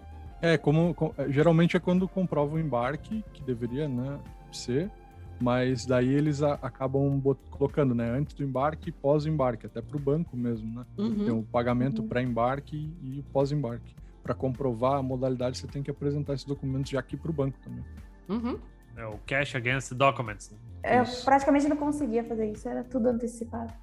[0.43, 4.19] É, como com- é, geralmente é quando comprova o embarque, que deveria né,
[4.51, 4.91] ser,
[5.39, 9.95] mas daí eles a- acabam bot- colocando, né, antes do embarque e pós-embarque, até para
[9.95, 10.85] o banco mesmo, né?
[10.97, 11.23] Uhum.
[11.23, 12.09] Tem o pagamento Uhum.
[12.09, 13.95] pré-embarque e o pós-embarque.
[14.21, 17.57] Para comprovar a modalidade, você tem que apresentar esses documentos já aqui para o banco
[17.63, 17.85] também.
[18.27, 18.59] Uhum.
[18.97, 20.51] É o cash against documents.
[20.51, 20.97] né?
[20.97, 21.23] Eu Isso.
[21.23, 23.73] praticamente não conseguia fazer isso, era tudo antecipado.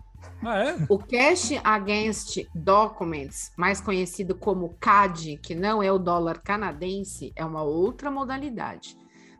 [0.42, 0.86] Ah, é?
[0.88, 7.44] O Cash Against Documents, mais conhecido como CAD, que não é o dólar canadense, é
[7.44, 8.96] uma outra modalidade.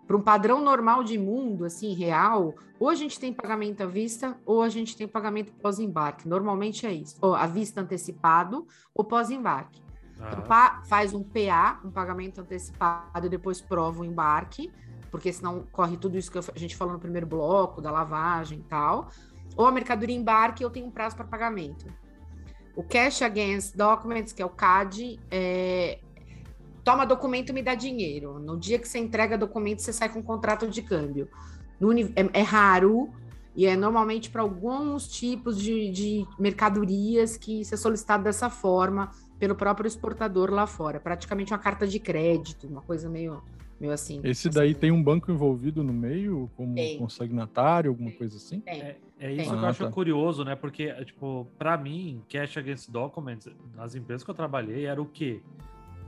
[0.06, 4.36] Para um padrão normal de mundo, assim, real, ou a gente tem pagamento à vista,
[4.44, 6.28] ou a gente tem pagamento pós-embarque.
[6.28, 7.16] Normalmente é isso.
[7.22, 9.80] Ou à vista antecipado ou pós-embarque.
[10.16, 14.70] Então, Ah, pa- faz um PA, um pagamento antecipado, e depois prova o embarque,
[15.10, 18.62] porque senão corre tudo isso que a gente falou no primeiro bloco, da lavagem e
[18.64, 19.08] tal.
[19.56, 21.86] Ou a mercadoria embarque, eu tenho um prazo para pagamento.
[22.74, 25.98] O Cash Against Documents, que é o CAD, é,
[26.84, 28.38] toma documento e me dá dinheiro.
[28.38, 31.28] No dia que você entrega documento, você sai com um contrato de câmbio.
[31.78, 33.10] No uni- é, é raro
[33.54, 39.10] e é normalmente para alguns tipos de, de mercadorias que isso é solicitado dessa forma
[39.38, 41.00] pelo próprio exportador lá fora.
[41.00, 43.42] Praticamente uma carta de crédito, uma coisa meio,
[43.80, 44.20] meio assim.
[44.22, 46.98] Esse assim, daí tem um banco envolvido no meio, como Tem.
[46.98, 48.60] consignatário, alguma coisa assim?
[48.60, 48.82] Tem.
[48.82, 49.50] É, é isso Tem.
[49.50, 49.90] que eu Ah, acho tá.
[49.92, 50.56] curioso, né?
[50.56, 55.06] Porque, é, tipo, pra mim, cash against documents, nas empresas que eu trabalhei, era o
[55.06, 55.40] quê?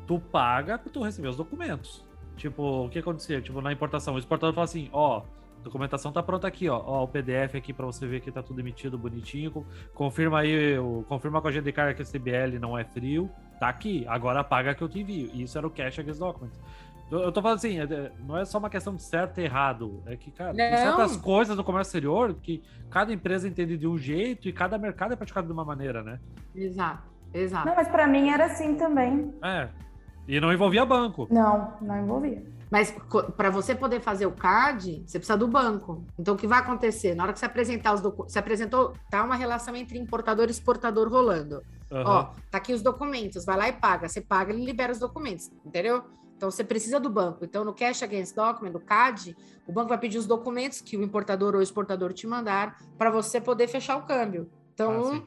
[0.06, 2.04] Tu paga pra tu receber os documentos.
[2.36, 3.40] Tipo, o que acontecia?
[3.40, 5.22] Tipo, na importação, o exportador fala assim, ó,
[5.62, 8.58] documentação tá pronta aqui, ó, ó, o PDF aqui pra você ver que tá tudo
[8.58, 10.74] emitido bonitinho, co- confirma aí,
[11.06, 14.42] confirma com a gente de carga que esse BL não é frio, tá aqui, agora
[14.42, 15.30] paga que eu te envio.
[15.32, 16.58] E isso era o cash against documents.
[17.20, 20.02] Eu, tô falando assim, é- é- não é só uma questão de certo e errado,
[20.06, 20.78] é que, cara, tem Não.
[20.78, 25.12] certas coisas no comércio exterior que cada empresa entende de um jeito e cada mercado
[25.12, 26.18] é praticado de uma maneira, né?
[26.54, 27.02] Exato,
[27.34, 27.66] exato.
[27.66, 29.32] Não, mas para mim era assim também.
[29.42, 29.68] É.
[30.26, 31.28] E não envolvia banco.
[31.30, 32.42] Não, não envolvia.
[32.70, 32.94] Mas
[33.36, 36.02] para você poder fazer o CAD, você precisa do banco.
[36.18, 37.14] Então, o que vai acontecer?
[37.14, 40.50] Na hora que você apresentar os documentos, você apresentou, tá uma relação entre importador e
[40.50, 41.60] exportador rolando.
[41.90, 42.04] Aham.
[42.06, 44.08] Ó, tá aqui os documentos, vai lá e paga.
[44.08, 46.02] Você paga, ele libera os documentos, entendeu?
[46.42, 47.44] Então, você precisa do banco.
[47.44, 51.02] Então, no Cash Against Document, no CAD, o banco vai pedir os documentos que o
[51.04, 54.50] importador ou o exportador te mandar para você poder fechar o câmbio.
[54.50, 55.26] Ah, Então, sim.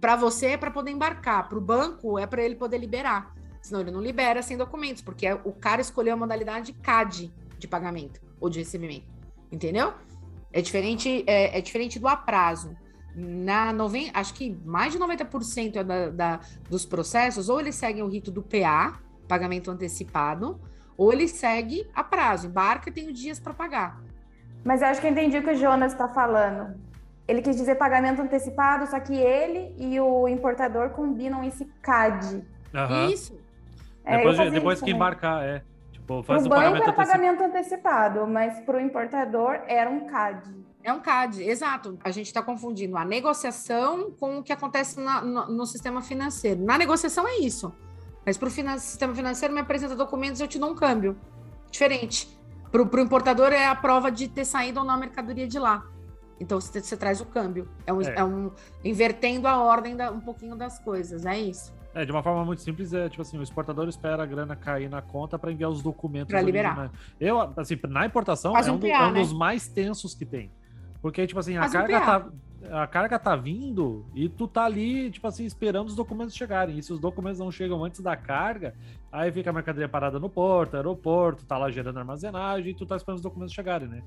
[0.00, 3.32] para você é para poder embarcar, para o banco é para ele poder liberar.
[3.62, 7.68] Senão ele não libera sem documentos, porque é- o cara escolheu a modalidade CAD de
[7.68, 9.06] pagamento ou de recebimento.
[9.52, 9.94] Entendeu?
[10.52, 12.76] É diferente, é, é diferente do aprazo.
[13.14, 14.10] Na noven...
[14.12, 18.32] Acho que mais de 90% é da, da- dos processos, ou eles seguem o rito
[18.32, 20.60] do PA, pagamento antecipado,
[20.96, 24.00] ou ele segue a prazo, embarca e tem os dias para pagar.
[24.64, 26.74] Mas eu acho que eu entendi o que o Jonas está falando.
[27.26, 32.44] Ele quis dizer pagamento antecipado, só que ele e o importador combinam esse CAD.
[32.74, 33.06] Aham.
[33.08, 33.38] Isso.
[34.04, 34.94] É, Depois, depois isso que também.
[34.94, 35.62] embarcar, é.
[35.90, 37.08] Tipo, faz o banco pagamento era antecipado.
[37.10, 40.50] pagamento antecipado, mas para o importador era um CAD.
[40.82, 41.98] É um CAD, exato.
[42.04, 46.62] A gente está confundindo a negociação com o que acontece na- no, no sistema financeiro.
[46.62, 47.74] Na negociação é isso.
[48.24, 51.16] Mas para o sistema financeiro, me apresenta documentos e eu te dou um câmbio.
[51.70, 52.28] Diferente.
[52.70, 55.84] Para o importador é a prova de ter saído ou não a mercadoria de lá.
[56.40, 57.68] Então você, você traz o câmbio.
[57.86, 58.14] É um, É.
[58.16, 58.50] é um-
[58.82, 61.24] invertendo a ordem da- um pouquinho das coisas.
[61.24, 61.72] É isso.
[61.94, 64.88] É, de uma forma muito simples, é tipo assim, o exportador espera a grana cair
[64.90, 66.28] na conta para enviar os documentos.
[66.28, 66.76] Pra liberar.
[66.76, 66.90] originais.
[67.20, 69.20] Eu, assim, na importação, Faz é um um, do- PA, é um né?
[69.20, 70.50] dos mais tensos que tem.
[71.00, 72.20] Porque, tipo assim, a Faz um carga, PA.
[72.20, 72.26] tá,
[72.70, 76.78] a carga tá vindo e tu tá ali, tipo assim, esperando os documentos chegarem.
[76.78, 78.74] E se os documentos não chegam antes da carga,
[79.12, 82.96] aí fica a mercadoria parada no porto, aeroporto, tá lá gerando armazenagem e tu tá
[82.96, 84.02] esperando os documentos chegarem, né?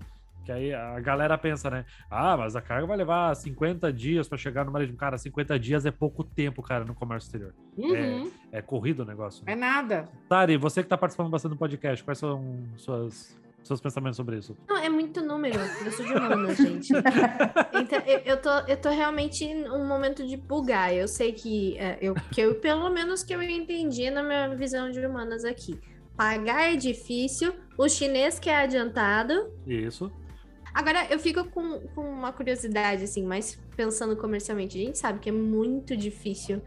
[0.45, 1.83] Que aí a galera pensa, né?
[2.09, 4.97] Ah, mas a carga vai levar 50 dias para chegar no marítimo.
[4.97, 7.53] Cara, 50 dias é pouco tempo, cara, no comércio exterior.
[7.77, 8.31] Uhum.
[8.49, 9.43] É corrido o negócio.
[9.45, 9.51] né?
[9.51, 10.07] É nada.
[10.29, 14.55] Tari, você que tá participando bastante do podcast, quais são suas, seus pensamentos sobre isso?
[14.67, 15.59] Não, é muito número.
[15.85, 16.93] Eu sou de humanas, gente.
[16.93, 20.93] Então, eu, eu, tô, eu tô realmente em um momento de bugar.
[20.93, 24.89] Eu sei que, é, eu, que eu, pelo menos que eu entendi na minha visão
[24.89, 25.79] de humanas aqui.
[26.15, 29.51] Pagar é difícil, o chinês que é adiantado.
[29.65, 30.11] Isso.
[30.73, 34.77] Agora, eu fico com, com uma curiosidade, assim, mas pensando comercialmente.
[34.77, 36.61] A gente sabe que é muito difícil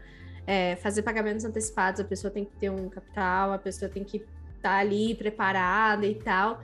[0.45, 2.01] é, fazer pagamentos antecipados.
[2.01, 4.23] A pessoa tem que ter um capital, a pessoa tem que
[4.55, 6.61] estar ali preparada e tal.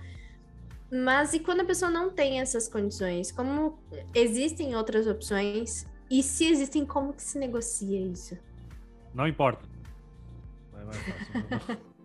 [0.92, 3.32] Mas e quando a pessoa não tem essas condições?
[3.32, 3.78] Como
[4.16, 5.86] existem outras opções?
[6.10, 8.38] E se existem, como que se negocia isso?
[9.14, 9.66] Não importa.
[10.72, 11.78] Vai, vai, fácil.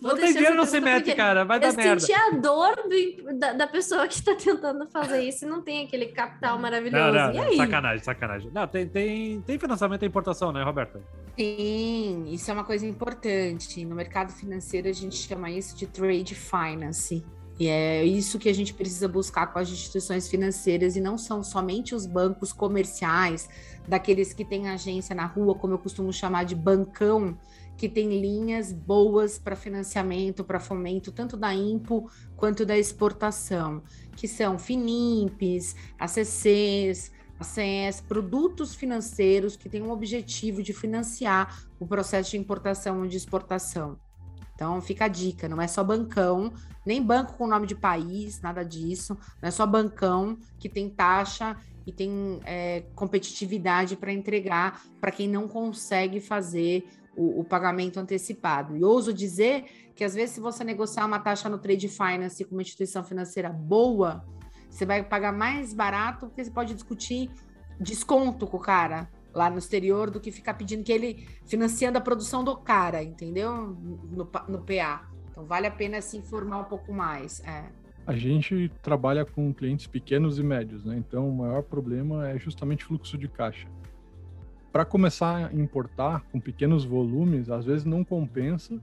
[0.00, 1.44] Vou Não tem dinheiro, não se mete, cara.
[1.44, 2.00] Vai Eu dar merda.
[2.00, 5.86] senti a dor do- da, da pessoa que está tentando fazer isso e não tem
[5.86, 7.12] aquele capital maravilhoso.
[7.12, 7.56] não, e não, aí?
[7.56, 8.50] sacanagem, sacanagem.
[8.52, 11.00] Não, tem, tem, tem financiamento e importação, né, Roberta?
[11.38, 13.84] Sim, isso é uma coisa importante.
[13.84, 17.24] No mercado financeiro, a gente chama isso de trade finance.
[17.58, 21.42] E é isso que a gente precisa buscar com as instituições financeiras, e não são
[21.42, 23.48] somente os bancos comerciais,
[23.86, 27.38] daqueles que têm agência na rua, como eu costumo chamar de bancão,
[27.76, 33.82] que tem linhas boas para financiamento, para fomento, tanto da IMPO quanto da exportação,
[34.16, 42.30] que são Finimpes, ACCs, ACS, produtos financeiros que têm um objetivo de financiar o processo
[42.30, 43.98] de importação e de exportação.
[44.54, 46.52] Então fica a dica, não é só bancão,
[46.86, 51.56] nem banco com nome de país, nada disso, não é só bancão que tem taxa
[51.86, 56.86] e tem é, competitividade para entregar para quem não consegue fazer
[57.16, 58.76] o, o pagamento antecipado.
[58.76, 59.64] E ouso dizer
[59.94, 63.50] que às vezes se você negociar uma taxa no trade finance com uma instituição financeira
[63.50, 64.24] boa,
[64.70, 67.30] você vai pagar mais barato porque você pode discutir
[67.80, 72.00] desconto com o cara lá no exterior do que ficar pedindo que ele financiando a
[72.00, 73.76] produção do cara, entendeu?
[74.10, 75.08] No, no PA.
[75.30, 77.40] Então vale a pena se informar um pouco mais.
[77.40, 77.64] É.
[78.06, 80.96] A gente trabalha com clientes pequenos e médios, né?
[80.96, 83.66] Então o maior problema é justamente fluxo de caixa.
[84.70, 88.78] Para começar a importar com pequenos volumes, às vezes não compensa.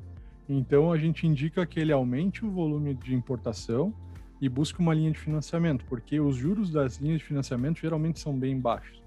[0.50, 3.94] Então a gente indica que ele aumente o volume de importação
[4.42, 8.38] e busque uma linha de financiamento, porque os juros das linhas de financiamento geralmente são
[8.38, 9.01] bem baixos.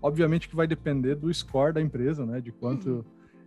[0.00, 2.40] Obviamente que vai depender do score da empresa, né?
[2.40, 3.04] De quanto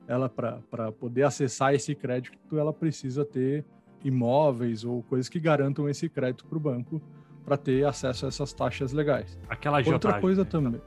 [0.08, 3.66] ela para poder acessar esse crédito, ela precisa ter
[4.04, 7.02] imóveis ou coisas que garantam esse crédito para o banco
[7.46, 9.38] para ter acesso a essas taxas legais.
[9.50, 10.50] Aquela Outra agiotagem, coisa né?
[10.50, 10.82] também,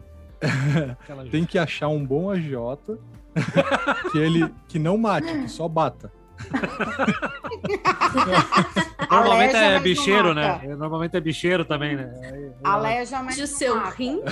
[1.01, 2.99] Aquela tem que achar um bom agiota
[4.13, 6.13] que ele que não mate, que só bata.
[9.15, 10.77] Normalmente é bicheiro, né?
[10.77, 12.53] Normalmente é bicheiro também, né?
[12.63, 13.91] Aleja, mas De não seu mata.
[13.97, 14.21] rim?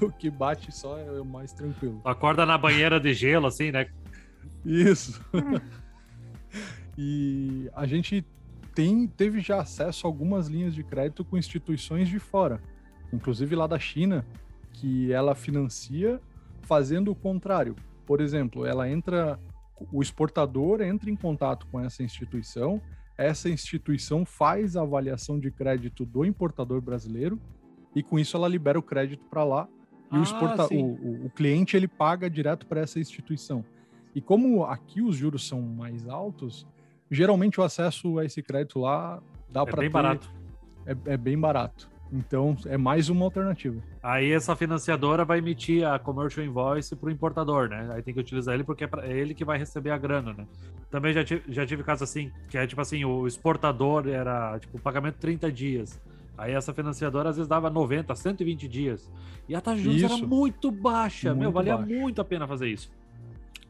[0.00, 2.00] O que bate só é o mais tranquilo.
[2.02, 3.86] Acorda na banheira de gelo, assim, né?
[4.64, 5.20] Isso.
[6.98, 8.24] E a gente
[8.74, 12.60] tem, teve já acesso a algumas linhas de crédito com instituições de fora,
[13.12, 14.24] inclusive lá da China,
[14.72, 16.20] que ela financia
[16.62, 17.76] fazendo o contrário.
[18.06, 19.38] Por exemplo, ela entra,
[19.92, 22.80] o exportador entra em contato com essa instituição,
[23.18, 27.40] essa instituição faz a avaliação de crédito do importador brasileiro
[27.94, 29.68] e com isso ela libera o crédito para lá
[30.12, 33.64] e Ah, o, exporta, o, o- cliente ele paga direto para essa instituição.
[34.14, 36.66] E como aqui os juros são mais altos,
[37.10, 40.30] geralmente o acesso a esse crédito lá dá É para bem barato.
[40.86, 41.88] É, é bem barato.
[42.12, 43.80] Então é mais uma alternativa.
[44.02, 47.90] Aí essa financiadora vai emitir a commercial invoice para o importador, né?
[47.92, 50.46] Aí tem que utilizar ele porque é, é ele que vai receber a grana, né?
[50.90, 54.78] Também já tive, já tive caso assim, que é tipo assim, o exportador era tipo
[54.78, 56.00] pagamento 30 dias.
[56.38, 59.10] Aí essa financiadora às vezes dava 90, 120 dias.
[59.48, 61.30] E a taxa de juros era muito baixa.
[61.34, 61.92] Meu, Muito valia baixa.
[61.92, 62.90] muito a pena fazer isso.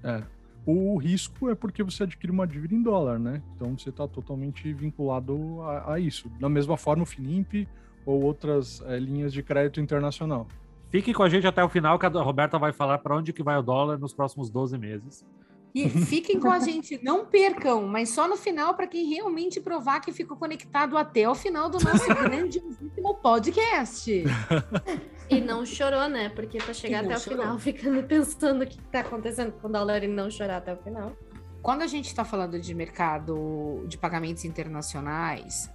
[0.02, 0.22] É.
[0.66, 3.40] O risco é porque você adquire uma dívida em dólar, né?
[3.54, 6.28] Então você está totalmente vinculado a, a isso.
[6.40, 7.68] Da mesma forma, o Finimp
[8.06, 10.46] ou outras eh, linhas de crédito internacional.
[10.88, 13.42] Fique com a gente até o final, que a Roberta vai falar para onde que
[13.42, 15.26] vai o dólar nos próximos 12 meses.
[15.74, 20.00] E fiquem com a gente, não percam, mas só no final para quem realmente provar
[20.00, 24.24] que ficou conectado até o final do nosso grandiosíssimo podcast.
[25.28, 26.28] E não chorou, né?
[26.28, 27.40] Porque pra chegar até o chorou.
[27.40, 30.76] final, ficando pensando o que tá acontecendo com o dólar e não chorar até o
[30.76, 31.16] final.
[31.60, 35.68] Quando a gente está falando de mercado de pagamentos internacionais,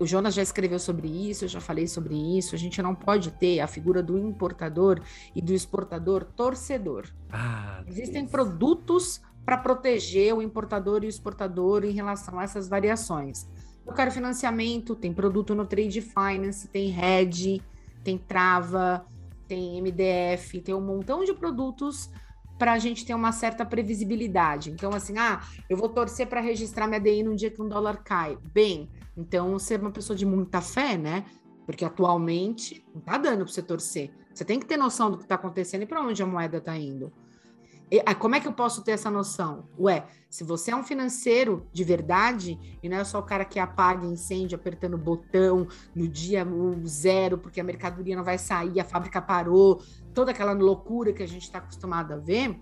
[0.00, 2.54] o Jonas já escreveu sobre isso, eu já falei sobre isso.
[2.54, 5.00] A gente não pode ter a figura do importador
[5.34, 7.06] e do exportador torcedor.
[7.30, 13.46] Ah, Existem produtos para proteger o importador e o exportador em relação a essas variações.
[13.84, 17.60] Eu quero financiamento, tem produto no Trade Finance, tem hedge,
[18.04, 19.04] tem trava,
[19.48, 22.08] tem MDF, tem um montão de produtos
[22.58, 24.70] para a gente ter uma certa previsibilidade.
[24.70, 28.04] Então, assim, ah, eu vou torcer para registrar minha DI num dia que um dólar
[28.04, 28.38] cai.
[28.54, 31.24] Bem, então você é uma pessoa de muita fé, né?
[31.66, 34.10] Porque atualmente não tá dando para você torcer.
[34.34, 36.76] Você tem que ter noção do que está acontecendo e para onde a moeda está
[36.76, 37.12] indo.
[37.90, 39.68] E, ah, como é que eu posso ter essa noção?
[39.78, 43.58] Ué, se você é um financeiro de verdade e não é só o cara que
[43.58, 46.42] apaga incêndio apertando botão no dia
[46.86, 49.82] zero porque a mercadoria não vai sair, a fábrica parou,
[50.14, 52.58] toda aquela loucura que a gente está acostumado a ver,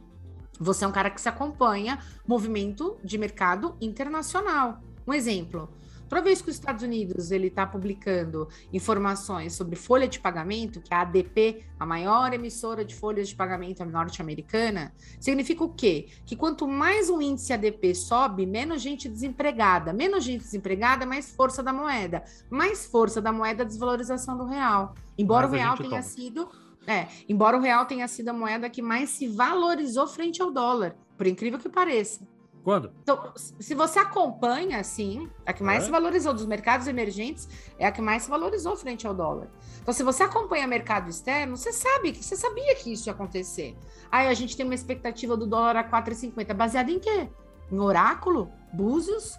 [0.58, 4.82] você é um cara que se acompanha movimento de mercado internacional.
[5.06, 5.70] Um exemplo.
[6.10, 10.92] Toda vez que os Estados Unidos ele está publicando informações sobre folha de pagamento, que
[10.92, 16.08] é a ADP, a maior emissora de folhas de pagamento norte-americana, significa o quê?
[16.26, 19.92] Que quanto mais o índice ADP sobe, menos gente desempregada.
[19.92, 22.24] Menos gente desempregada, mais força da moeda.
[22.50, 24.96] Mais força da moeda, desvalorização do real.
[25.16, 26.02] Embora o real tenha toma.
[26.02, 26.48] sido.
[26.88, 30.96] É, embora o real tenha sido a moeda que mais se valorizou frente ao dólar,
[31.16, 32.26] por incrível que pareça.
[32.62, 32.92] Quando?
[33.02, 35.86] Então, se você acompanha, sim, a que mais É.
[35.86, 39.48] se valorizou dos mercados emergentes é a que mais se valorizou frente ao dólar.
[39.80, 43.74] Então, se você acompanha mercado externo, você sabe que você sabia que isso ia acontecer.
[44.12, 47.28] Aí a gente tem uma expectativa do dólar a 4,50, baseada em quê?
[47.72, 49.38] Em oráculo, búzios,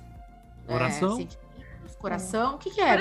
[0.67, 1.19] Oração?
[1.19, 1.27] é,
[1.99, 2.95] coração, o que que é?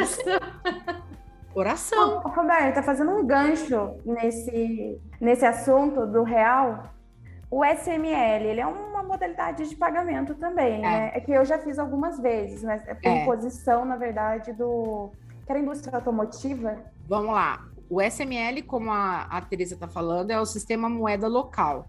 [1.54, 2.18] Oração.
[2.24, 6.84] Ô, Roberta, fazendo um gancho nesse, nesse assunto do real,
[7.50, 11.10] o SML, ele é uma modalidade de pagamento também, né?
[11.14, 13.22] É que eu já fiz algumas vezes, mas é por É.
[13.22, 15.10] imposição, na verdade, do...
[15.44, 16.78] que era a indústria automotiva.
[17.08, 17.66] Vamos lá.
[17.88, 21.86] O SML, como a, a Teresa está falando, é o sistema moeda local.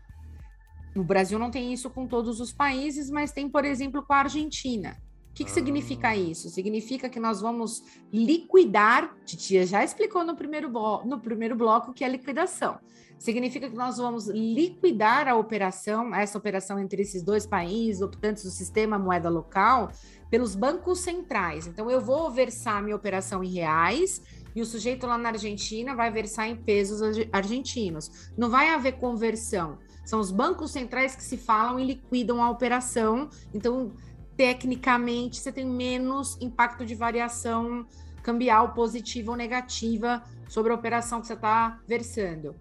[0.96, 4.18] O Brasil não tem isso com todos os países, mas tem, por exemplo, com a
[4.18, 4.98] Argentina.
[5.30, 5.54] O que, que Ah.
[5.54, 6.50] significa isso?
[6.50, 9.16] Significa que nós vamos liquidar.
[9.26, 10.70] Titia já explicou no primeiro,
[11.06, 12.80] no primeiro bloco que é liquidação.
[13.22, 18.50] Significa que nós vamos liquidar a operação, essa operação entre esses dois países, optantes do
[18.50, 19.92] sistema moeda local,
[20.32, 21.68] pelos bancos centrais.
[21.68, 24.24] Então, eu vou versar minha operação em reais
[24.56, 28.32] e o sujeito lá na Argentina vai versar em pesos arge- argentinos.
[28.36, 29.78] Não vai haver conversão.
[30.04, 33.30] São os bancos centrais que se falam e liquidam a operação.
[33.54, 33.92] Então,
[34.36, 37.86] tecnicamente, você tem menos impacto de variação
[38.24, 42.56] cambial positiva ou negativa sobre a operação que você está versando.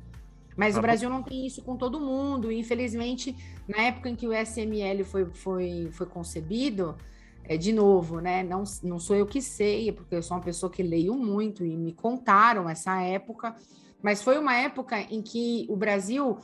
[0.60, 0.86] Mas Tá o bom.
[0.88, 2.52] Brasil não tem isso com todo mundo.
[2.52, 3.34] E, infelizmente,
[3.66, 6.96] na época em que o SML foi, foi, foi concebido,
[7.44, 8.42] é, de novo, né?
[8.42, 11.74] Não, não sou eu que sei, porque eu sou uma pessoa que leio muito e
[11.74, 13.56] me contaram essa época.
[14.02, 16.36] Mas foi uma época em que o Brasil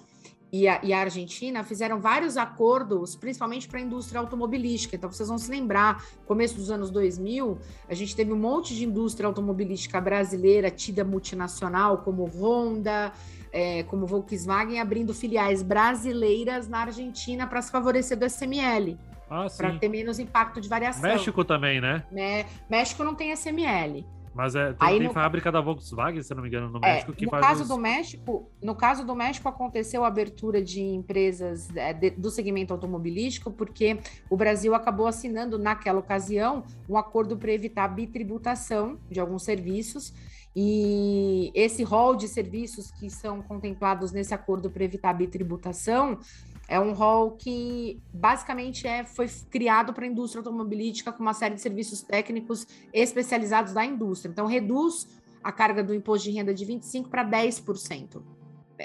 [0.51, 4.97] e a, e a Argentina fizeram vários acordos, principalmente para a indústria automobilística.
[4.97, 8.85] Então, vocês vão se lembrar, começo dos anos 2000, a gente teve um monte de
[8.85, 13.13] indústria automobilística brasileira, tida multinacional, como Honda,
[13.57, 18.99] é, como Volkswagen, abrindo filiais brasileiras na Argentina para se favorecer do SML.
[19.31, 21.03] Ah, para ter menos impacto de variação.
[21.03, 22.05] México também, né?
[22.13, 22.45] Né?
[22.71, 24.05] México não tem SML.
[24.35, 26.93] Mas é, tem, Aí tem no- fábrica da Volkswagen, se não me engano, no É,
[26.97, 30.63] México, que no faz caso os- do México, no caso do México aconteceu a abertura
[30.63, 33.99] de empresas é, de- do segmento automobilístico, porque
[34.29, 40.13] o Brasil acabou assinando naquela ocasião um acordo para evitar a bitributação de alguns serviços.
[40.59, 46.19] E esse rol de serviços que são contemplados nesse acordo para evitar a bitributação
[46.67, 51.57] é um rol que basicamente é, foi criado para a indústria automobilística com uma série
[51.57, 54.31] de serviços técnicos especializados da indústria.
[54.33, 55.07] Então, reduz
[55.45, 58.23] a carga do imposto de renda de 25% para 10%.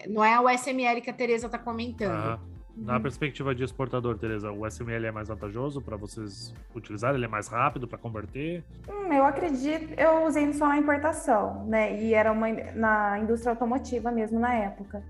[0.09, 2.11] Não é o SML que a Tereza está comentando.
[2.11, 2.39] Ah,
[2.75, 7.17] na perspectiva de exportador, Tereza, o SML é mais vantajoso para vocês utilizarem?
[7.17, 8.63] Ele é mais rápido para converter?
[8.89, 12.01] Hum, eu acredito, eu usei só na importação, né?
[12.01, 15.03] E era uma na indústria automotiva mesmo na época.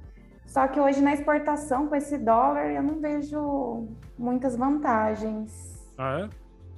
[0.45, 3.87] Só que hoje na exportação, com esse dólar, eu não vejo
[4.17, 5.81] muitas vantagens.
[5.97, 6.29] Ah, é?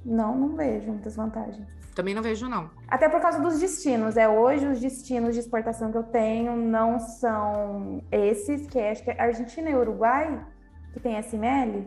[0.04, 1.66] Não, não vejo muitas vantagens.
[1.94, 2.70] Também não vejo, não.
[2.88, 4.16] Até por causa dos destinos.
[4.16, 9.02] É hoje os destinos de exportação que eu tenho não são esses, que é, acho
[9.02, 10.44] que é Argentina e Uruguai,
[10.94, 11.86] que tem SML.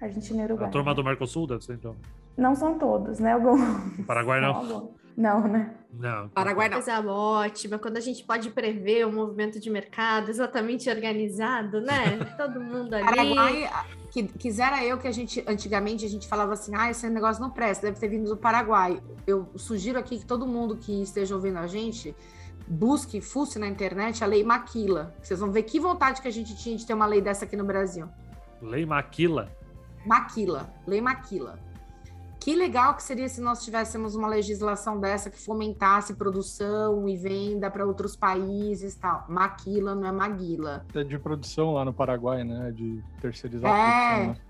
[0.00, 0.68] Argentina e Uruguai.
[0.68, 1.96] A turma do Mercosul deve ser, então.
[2.36, 3.32] Não são todos, né?
[3.32, 3.60] Alguns.
[3.98, 4.92] O Paraguai não?
[5.16, 5.74] Não, né?
[5.92, 6.28] Não.
[6.28, 6.76] Paraguai não.
[6.76, 12.18] Coisa ótima, quando a gente pode prever o movimento de mercado exatamente organizado, né?
[12.36, 13.04] Todo mundo ali.
[13.04, 13.70] Paraguai,
[14.10, 17.50] que, quisera eu que a gente, antigamente, a gente falava assim, ah, esse negócio não
[17.50, 19.02] presta, deve ter vindo do Paraguai.
[19.26, 22.14] Eu sugiro aqui que todo mundo que esteja ouvindo a gente
[22.68, 25.14] busque, fusse na internet a lei Maquila.
[25.20, 27.56] Vocês vão ver que vontade que a gente tinha de ter uma lei dessa aqui
[27.56, 28.08] no Brasil.
[28.60, 29.50] Lei Maquila.
[30.06, 31.58] Maquila, lei Maquila.
[32.40, 37.70] Que legal que seria se nós tivéssemos uma legislação dessa que fomentasse produção e venda
[37.70, 39.24] para outros países e tal.
[39.28, 40.86] Maquila não é Maguila.
[40.94, 42.70] É de produção lá no Paraguai, né?
[42.72, 43.74] De terceirizar É.
[43.74, 44.34] a produção.
[44.34, 44.47] Né?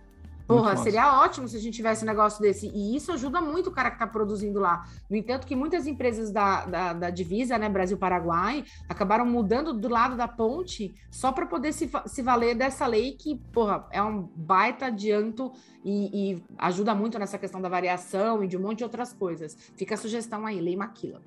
[0.49, 2.68] Porra, seria ótimo se a gente tivesse um negócio desse.
[2.68, 4.86] E isso ajuda muito o cara que está produzindo lá.
[5.09, 10.16] No entanto, que muitas empresas da, da, da divisa, né, Brasil-Paraguai, acabaram mudando do lado
[10.16, 14.86] da ponte só para poder se, se valer dessa lei que, porra, é um baita
[14.86, 15.53] adianto
[15.84, 19.55] e, e ajuda muito nessa questão da variação e de um monte de outras coisas.
[19.76, 21.20] Fica a sugestão aí, Lei Maquila.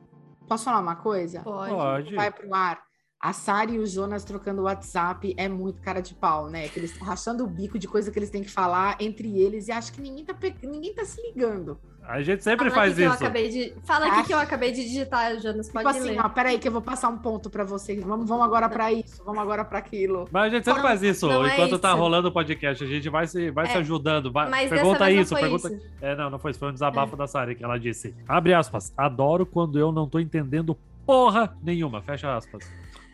[0.47, 1.41] Posso falar uma coisa?
[1.41, 1.72] Pode.
[1.72, 2.15] Pode.
[2.15, 2.90] Vai pro ar.
[3.22, 6.67] A Sari e o Jonas trocando WhatsApp é muito cara de pau, né?
[6.69, 9.67] Que eles estão rachando o bico de coisa que eles têm que falar entre eles
[9.67, 11.78] e acho que ninguém tá, pe- ninguém tá se ligando.
[12.03, 13.13] A gente sempre Fala faz isso.
[13.13, 13.74] acabei de...
[13.84, 15.69] Fala aqui Acho- que eu acabei de digitar, Jonas.
[15.69, 16.19] Pode tipo assim, ler.
[16.26, 18.03] ó, peraí que eu vou passar um ponto pra vocês.
[18.03, 20.28] Vamos, vamos agora pra isso, vamos agora pra aquilo.
[20.32, 21.28] Mas a gente sempre Não, faz isso.
[21.28, 21.97] não é Enquanto tá isso.
[21.99, 23.78] rolando o podcast, a gente vai se, vai se É.
[23.78, 24.32] ajudando.
[24.32, 25.76] Vai, Mas pergunta dessa vez isso, não foi pergunta.
[25.76, 25.93] isso.
[26.01, 26.59] É, não, não foi isso.
[26.59, 28.15] Foi um desabafo da Sari que ela disse.
[28.28, 28.91] Abre aspas.
[28.97, 32.01] Adoro quando eu não tô entendendo porra nenhuma.
[32.01, 32.67] Fecha aspas.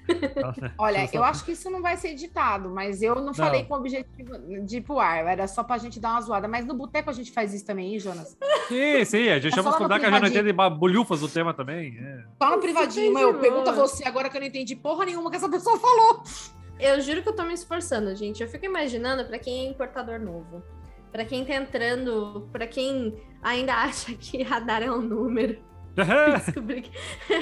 [0.78, 3.78] Olha, eu acho que isso não vai ser editado, mas eu não falei com o
[3.78, 6.48] objetivo de ir pro ar, era só pra gente dar uma zoada.
[6.48, 8.38] Mas no boteco a gente faz isso também, hein, Jonas?
[8.68, 9.30] Sim, sim.
[9.30, 11.98] A gente É chama os convidados que a gente não entende bolhufas do tema também.
[11.98, 12.24] É.
[12.42, 13.34] Só no privadinho, meu.
[13.34, 16.24] de Pergunta você agora que eu não entendi porra nenhuma que essa pessoa falou.
[16.80, 18.42] Eu juro que eu tô me esforçando, gente.
[18.42, 20.62] Eu fico imaginando pra quem é importador novo.
[21.12, 25.58] Pra quem tá entrando, pra quem ainda acha que radar é um número.
[26.46, 26.92] Descobri que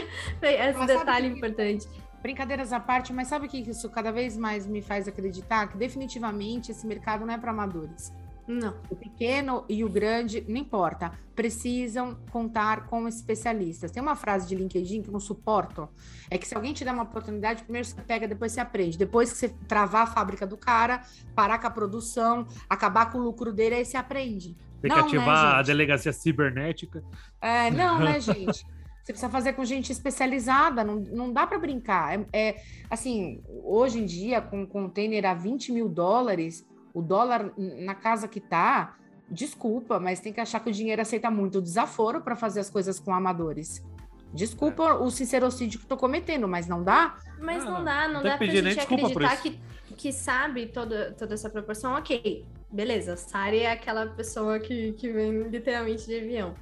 [0.42, 1.88] esse detalhe que- importante.
[2.26, 5.68] Brincadeiras à parte, mas sabe o que isso cada vez mais me faz acreditar?
[5.68, 8.12] Que definitivamente esse mercado não é para amadores.
[8.48, 8.74] Não.
[8.90, 13.92] O pequeno e o grande, não importa, precisam contar com especialistas.
[13.92, 15.88] Tem uma frase de LinkedIn que eu não suporto,
[16.28, 18.98] é que se alguém te der uma oportunidade, primeiro você pega, depois você aprende.
[18.98, 21.04] Depois que você travar a fábrica do cara,
[21.36, 24.58] parar com a produção, acabar com o lucro dele, aí você aprende.
[24.82, 25.68] Tem que Não, né, ativar a gente?
[25.68, 27.04] delegacia cibernética.
[27.40, 28.66] É, não, né, gente?
[29.06, 32.18] Você precisa fazer com gente especializada, não, não dá para brincar.
[32.18, 37.54] É, é, assim, hoje em dia, com um container a 20 mil dólares, o dólar
[37.56, 38.96] na casa que tá,
[39.30, 43.00] desculpa, mas tem que achar que o dinheiro aceita muito desaforo para fazer as coisas
[43.00, 43.86] com amadores.
[44.34, 47.16] Desculpa o sincerocídio que tô cometendo, mas não dá?
[47.40, 49.60] Mas Ah, não dá, não dá pra gente acreditar que,
[49.96, 51.94] que sabe toda, toda essa proporção.
[51.94, 56.56] Ok, beleza, Sari é aquela pessoa que, que vem literalmente de avião.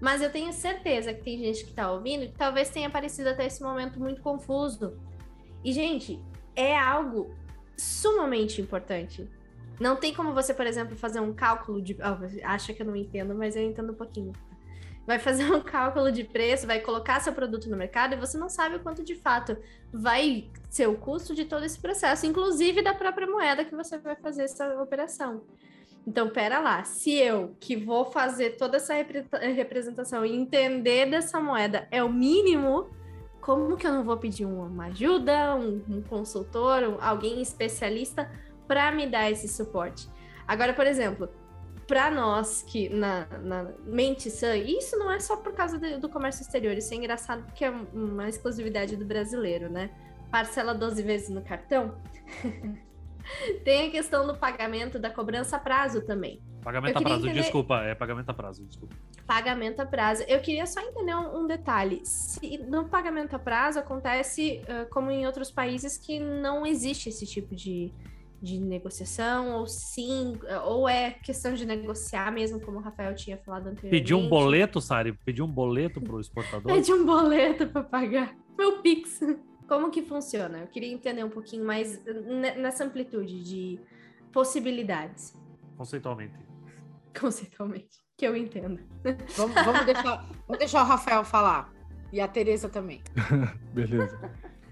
[0.00, 3.46] Mas eu tenho certeza que tem gente que tá ouvindo que talvez tenha parecido até
[3.46, 4.96] esse momento muito confuso.
[5.64, 6.20] E, gente,
[6.54, 7.34] é algo
[7.76, 9.28] sumamente importante.
[9.80, 11.94] Não tem como você, por exemplo, fazer um cálculo de.
[11.94, 14.32] Você acha que eu não entendo, mas eu entendo um pouquinho.
[15.06, 18.48] Vai fazer um cálculo de preço, vai colocar seu produto no mercado e você não
[18.48, 19.56] sabe o quanto de fato
[19.92, 24.16] vai ser o custo de todo esse processo, inclusive da própria moeda que você vai
[24.16, 25.42] fazer essa operação.
[26.08, 31.38] Então, pera lá, se eu que vou fazer toda essa repre- representação e entender dessa
[31.38, 32.88] moeda é o mínimo,
[33.42, 38.26] como que eu não vou pedir uma ajuda, um, um consultor, um- alguém especialista
[38.66, 40.08] para me dar esse suporte?
[40.46, 41.28] Agora, por exemplo,
[41.86, 46.08] para nós que na, na, mente sã, isso não é só por causa de, do
[46.08, 49.90] comércio exterior, isso é engraçado porque é uma exclusividade do brasileiro, né?
[50.30, 52.00] Parcela 12 vezes no cartão.
[53.64, 56.40] Tem a questão do pagamento da cobrança a prazo também.
[56.62, 57.40] Pagamento a prazo, entender...
[57.40, 58.94] desculpa, é pagamento a prazo, desculpa.
[59.26, 60.22] Pagamento a prazo.
[60.26, 62.00] Eu queria só entender um, um detalhe.
[62.04, 67.26] Se no pagamento a prazo acontece uh, como em outros países que não existe esse
[67.26, 67.92] tipo de,
[68.42, 73.68] de negociação, ou sim, ou é questão de negociar mesmo, como o Rafael tinha falado
[73.68, 74.02] anteriormente.
[74.02, 75.12] Pediu um boleto, Sari?
[75.24, 76.74] Pediu um boleto para o exportador?
[76.74, 78.36] Pediu um boleto para pagar.
[78.58, 79.20] Meu Pix.
[79.68, 80.60] Como que funciona?
[80.60, 82.02] Eu queria entender um pouquinho mais
[82.56, 83.78] nessa amplitude de
[84.32, 85.36] possibilidades.
[85.76, 86.34] Conceitualmente.
[87.20, 88.80] Conceitualmente, que eu entendo.
[89.36, 91.70] Vamos, vamos, deixar, vamos deixar o Rafael falar.
[92.10, 93.02] E a Tereza também.
[93.74, 94.18] Beleza.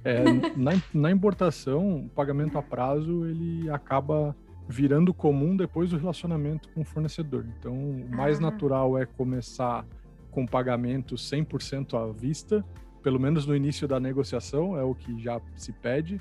[0.03, 0.25] É,
[0.57, 4.35] na, na, importação, o pagamento a prazo ele acaba
[4.67, 7.45] virando comum depois do relacionamento com o fornecedor.
[7.59, 8.41] Então, o mais ah.
[8.41, 9.85] natural é começar
[10.31, 12.65] com pagamento 100% à vista
[13.07, 16.21] pelo menos no início da negociação, é o que já se pede,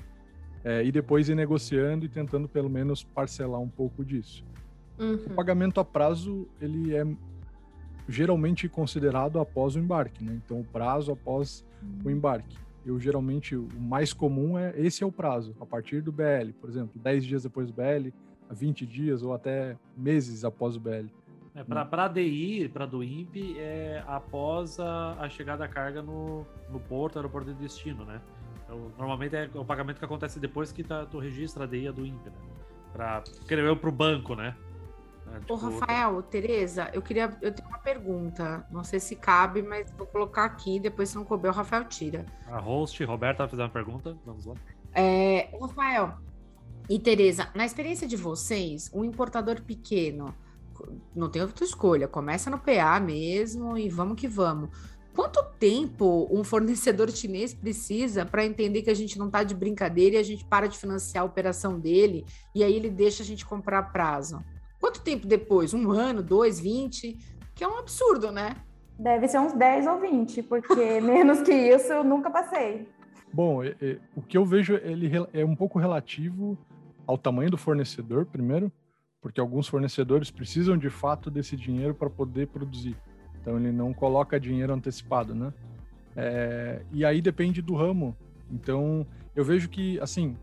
[0.62, 4.44] é, e depois ir negociando e tentando pelo menos parcelar um pouco disso.
[4.96, 5.16] Uhum.
[5.16, 7.04] O pagamento a prazo, ele é
[8.08, 10.40] geralmente considerado após o embarque, né?
[10.44, 12.02] Então, o prazo após uhum.
[12.04, 12.56] o embarque.
[12.84, 16.70] Eu geralmente, o mais comum é esse é o prazo, a partir do BL, por
[16.70, 18.10] exemplo, 10 dias depois do BL,
[18.48, 21.08] 20 dias ou até meses após o BL.
[21.56, 26.46] É, para a DI, para do INPE, é após a, a, chegada da carga no,
[26.68, 28.20] no porto, aeroporto de destino, né?
[28.62, 31.92] Então, normalmente é o pagamento que acontece depois que tá, tu registra a DI a
[31.92, 32.36] do INPE, né?
[32.92, 34.54] Para, creio eu, para o banco, né?
[35.32, 35.54] É, tipo...
[35.54, 37.34] Ô, Rafael, Tereza, eu queria.
[37.40, 38.66] Eu tenho uma pergunta.
[38.70, 40.78] Não sei se cabe, mas vou colocar aqui.
[40.78, 42.26] Depois, se não couber, o Rafael tira.
[42.48, 44.16] A host, Roberta, vai fazer uma pergunta.
[44.26, 44.54] Vamos lá.
[44.94, 46.18] É, Rafael
[46.88, 50.34] e Tereza, na experiência de vocês, um importador pequeno
[51.14, 54.70] não tem outra escolha, começa no PA mesmo e vamos que vamos.
[55.14, 60.16] Quanto tempo um fornecedor chinês precisa para entender que a gente não está de brincadeira
[60.16, 63.46] e a gente para de financiar a operação dele e aí ele deixa a gente
[63.46, 64.44] comprar a prazo?
[64.78, 65.72] Quanto tempo depois?
[65.72, 67.16] Um ano, dois, vinte?
[67.54, 68.56] Que é um absurdo, né?
[68.98, 72.86] Deve ser uns 10 ou 20, porque menos que isso eu nunca passei.
[73.32, 76.58] Bom, é, é, o que eu vejo ele é um pouco relativo
[77.06, 78.70] ao tamanho do fornecedor, primeiro,
[79.26, 82.96] porque alguns fornecedores precisam de fato desse dinheiro para poder produzir.
[83.40, 85.52] Então ele não coloca dinheiro antecipado, né?
[86.14, 88.16] É, e aí depende do ramo.
[88.48, 89.04] Então
[89.34, 90.36] eu vejo que assim,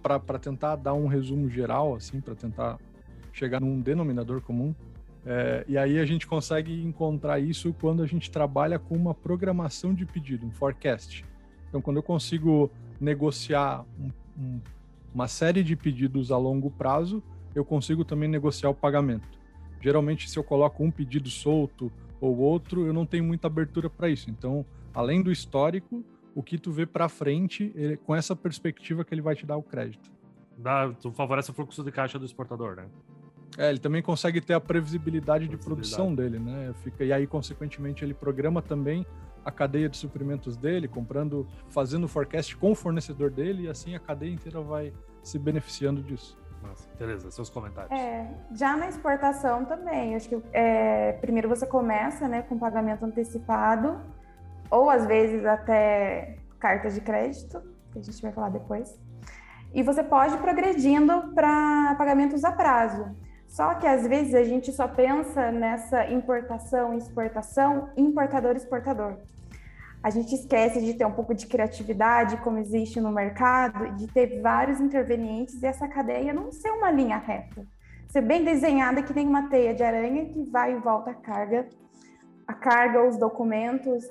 [0.00, 2.78] para tentar dar um resumo geral, assim, para tentar
[3.32, 4.72] chegar num denominador comum,
[5.26, 9.92] é, e aí a gente consegue encontrar isso quando a gente trabalha com uma programação
[9.92, 11.24] de pedido, um forecast.
[11.68, 14.10] Então quando eu consigo negociar um,
[14.40, 14.60] um,
[15.12, 17.20] uma série de pedidos a longo prazo
[17.54, 19.28] eu consigo também negociar o pagamento.
[19.80, 24.08] Geralmente, se eu coloco um pedido solto ou outro, eu não tenho muita abertura para
[24.08, 24.30] isso.
[24.30, 29.14] Então, além do histórico, o que tu vê para frente, ele, com essa perspectiva que
[29.14, 30.10] ele vai te dar o crédito.
[30.56, 32.86] Dá, tu favorece o fluxo de caixa do exportador, né?
[33.56, 36.72] É, ele também consegue ter a previsibilidade, de produção dele, né?
[36.82, 39.06] Fica, e aí, consequentemente, ele programa também
[39.44, 43.94] a cadeia de suprimentos dele, comprando, fazendo o forecast com o fornecedor dele, e assim
[43.94, 44.92] a cadeia inteira vai
[45.22, 46.36] se beneficiando disso.
[46.66, 47.92] Nossa, beleza, seus comentários.
[47.92, 54.00] É, já na exportação também, acho que é, primeiro você começa né, com pagamento antecipado,
[54.70, 57.60] ou às vezes até cartas de crédito,
[57.92, 58.98] que a gente vai falar depois.
[59.72, 63.14] E você pode ir progredindo para pagamentos a prazo.
[63.46, 69.18] Só que às vezes a gente só pensa nessa importação exportação, importador-exportador
[70.04, 74.42] a gente esquece de ter um pouco de criatividade, como existe no mercado, de ter
[74.42, 77.66] vários intervenientes e essa cadeia não ser uma linha reta.
[78.10, 81.66] Ser bem desenhada que tem uma teia de aranha que vai e volta a carga,
[82.46, 84.04] a carga, os documentos,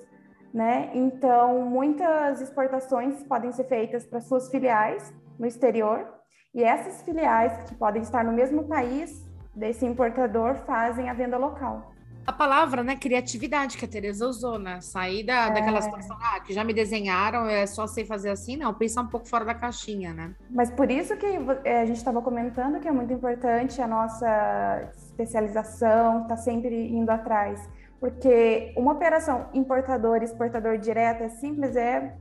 [0.51, 0.89] né?
[0.95, 6.11] Então, muitas exportações podem ser feitas para suas filiais no exterior
[6.55, 9.23] e essas filiais que podem estar no mesmo país
[9.55, 11.92] desse importador fazem a venda local
[12.25, 14.79] a palavra, né, criatividade que a Tereza usou, né?
[14.81, 15.51] Sair da, é.
[15.51, 19.07] daquela situação, ah, que já me desenharam, é só sei fazer assim, não, pensar um
[19.07, 20.33] pouco fora da caixinha, né?
[20.49, 21.25] Mas por isso que
[21.65, 27.09] é, a gente estava comentando que é muito importante a nossa especialização, tá sempre indo
[27.09, 27.59] atrás.
[27.99, 32.15] Porque uma operação importador exportador direta simples é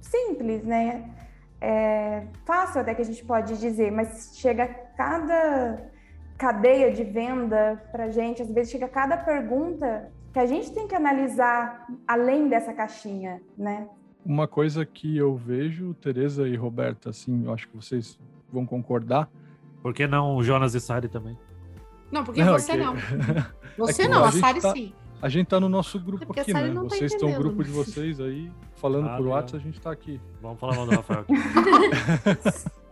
[0.00, 1.10] simples, né?
[1.60, 5.78] É fácil até que a gente pode dizer, mas chega a cada
[6.38, 10.86] cadeia de venda para a gente, às vezes chega cada pergunta que a gente tem
[10.86, 13.88] que analisar além dessa caixinha, né?
[14.24, 18.18] Uma coisa que eu vejo, Tereza e Roberta, assim, eu acho que vocês
[18.52, 19.28] vão concordar.
[19.82, 21.38] Por que não o Jonas e Sari também?
[22.10, 22.94] Não, porque Não, você que- não.
[23.78, 24.92] Você que não, a a gente Sari tá- sim.
[25.20, 26.68] A gente tá no nosso grupo É aqui, né?
[26.68, 27.48] não tá Vocês estão o entendendo.
[27.54, 29.26] grupo de vocês aí, falando Ah, por.
[29.28, 30.20] WhatsApp, a gente tá aqui.
[30.42, 31.32] Vamos falar mal do Rafael aqui.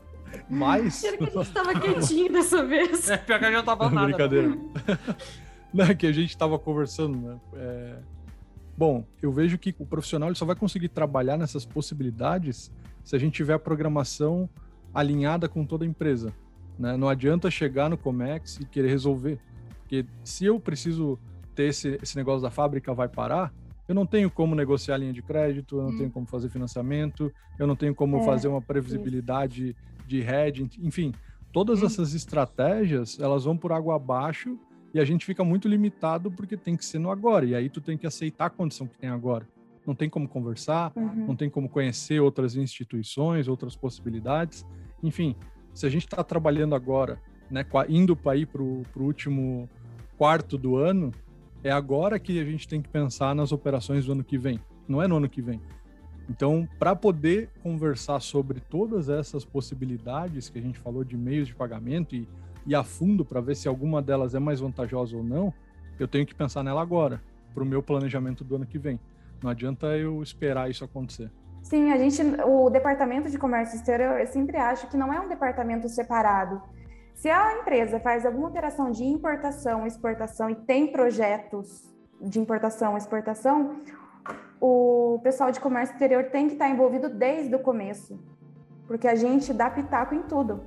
[0.49, 0.95] Mas.
[0.95, 3.11] Será que a gente tava quietinho dessa vez?
[3.11, 4.07] É, pior que a gente não tava nada.
[4.09, 4.57] Brincadeira.
[5.73, 7.41] Não, é que a gente estava conversando, né?
[7.55, 7.99] É,
[8.77, 12.73] Bom, eu vejo que o profissional ele só vai conseguir trabalhar nessas possibilidades
[13.05, 14.49] se a gente tiver a programação
[14.93, 16.33] alinhada com toda a empresa.
[16.79, 16.97] Né?
[16.97, 19.39] Não adianta chegar no Comex e querer resolver.
[19.81, 21.19] Porque se eu preciso
[21.55, 23.53] ter esse, esse negócio da fábrica vai parar,
[23.87, 25.99] eu não tenho como negociar linha de crédito, eu não Hum.
[25.99, 29.77] tenho como fazer financiamento, eu não tenho como É, fazer uma previsibilidade
[30.07, 31.13] de hedging, enfim,
[31.53, 34.59] todas essas estratégias, elas vão por água abaixo
[34.93, 37.81] e a gente fica muito limitado porque tem que ser no agora, e aí tu
[37.81, 39.47] tem que aceitar a condição que tem agora.
[39.87, 41.27] Não tem como conversar, Uhum.
[41.29, 44.65] não tem como conhecer outras instituições, outras possibilidades.
[45.03, 45.37] Enfim,
[45.75, 49.69] se a gente está trabalhando agora, né, indo para ir para o último
[50.17, 51.11] quarto do ano,
[51.63, 55.03] é agora que a gente tem que pensar nas operações do ano que vem, não
[55.03, 55.61] é no ano que vem.
[56.29, 61.55] Então, para poder conversar sobre todas essas possibilidades que a gente falou de meios de
[61.55, 62.27] pagamento e,
[62.67, 65.53] e a fundo para ver se alguma delas é mais vantajosa ou não,
[65.99, 67.21] eu tenho que pensar nela agora,
[67.53, 68.99] para o meu planejamento do ano que vem.
[69.43, 71.31] Não adianta eu esperar isso acontecer.
[71.63, 75.29] Sim, a gente, o departamento de comércio exterior, eu sempre acho que não é um
[75.29, 76.61] departamento separado.
[77.15, 83.77] Se a empresa faz alguma operação de importação, exportação e tem projetos de importação, exportação,
[84.67, 88.19] o pessoal de comércio exterior tem que estar envolvido desde o começo,
[88.87, 90.63] porque a gente dá pitaco em tudo.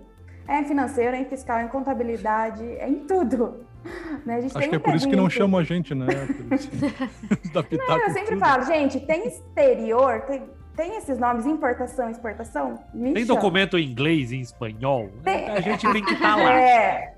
[0.47, 3.65] É em financeiro, é em fiscal, é em contabilidade, é em tudo.
[4.25, 4.35] Né?
[4.35, 6.07] A gente Acho tem que é por isso que não chamam a gente, né?
[7.53, 8.39] da pitaco Eu em sempre tudo.
[8.39, 10.43] falo, gente, tem exterior, tem,
[10.75, 12.79] tem esses nomes, importação, exportação?
[12.93, 13.39] Me Tem chama.
[13.39, 15.09] documento em inglês e em espanhol?
[15.23, 16.51] Tem- A gente tem que estar lá.
[16.59, 17.13] É,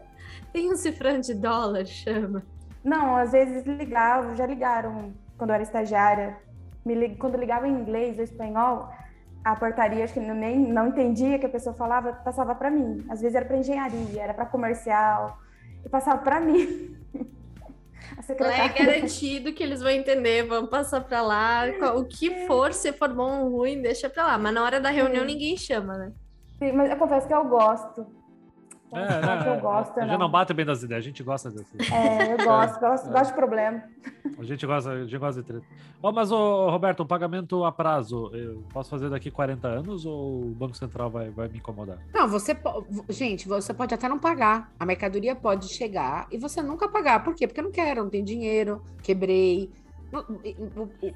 [0.54, 2.44] Tem um cifrão de dólar, chama.
[2.84, 6.38] não, às vezes ligavam, já ligaram quando eu era estagiária,
[6.86, 8.90] me quando ligava em inglês ou espanhol,
[9.44, 13.06] a portaria, acho que eu nem não entendia que a pessoa falava, passava para mim.
[13.10, 15.40] Às vezes era para engenharia, era para comercial,
[15.84, 16.96] e passava para mim.
[18.18, 21.64] É garantido que eles vão entender, vão passar pra lá.
[21.96, 24.38] O que for, se for bom ou ruim, deixa pra lá.
[24.38, 26.12] Mas na hora da reunião ninguém chama, né?
[26.58, 28.06] Sim, Mas eu confesso que eu gosto.
[28.92, 30.18] É, Confesso né, que eu gosto, a gente não.
[30.18, 31.92] não bate bem das ideias, a gente gosta dessas.
[31.92, 33.84] É, eu gosto, gosto, gosto de problema.
[34.38, 35.66] A gente gosta, a gente gosta de treta.
[36.02, 40.42] Ó, mas, ô, Roberto, o pagamento a prazo, eu posso fazer daqui 40 anos ou
[40.42, 42.00] o Banco Central vai, vai me incomodar?
[42.14, 42.58] Não, você
[43.10, 44.72] gente, você pode até não pagar.
[44.80, 47.24] A mercadoria pode chegar e você nunca pagar.
[47.24, 47.48] Por quê?
[47.48, 49.70] Porque eu não quero, não tenho dinheiro, quebrei.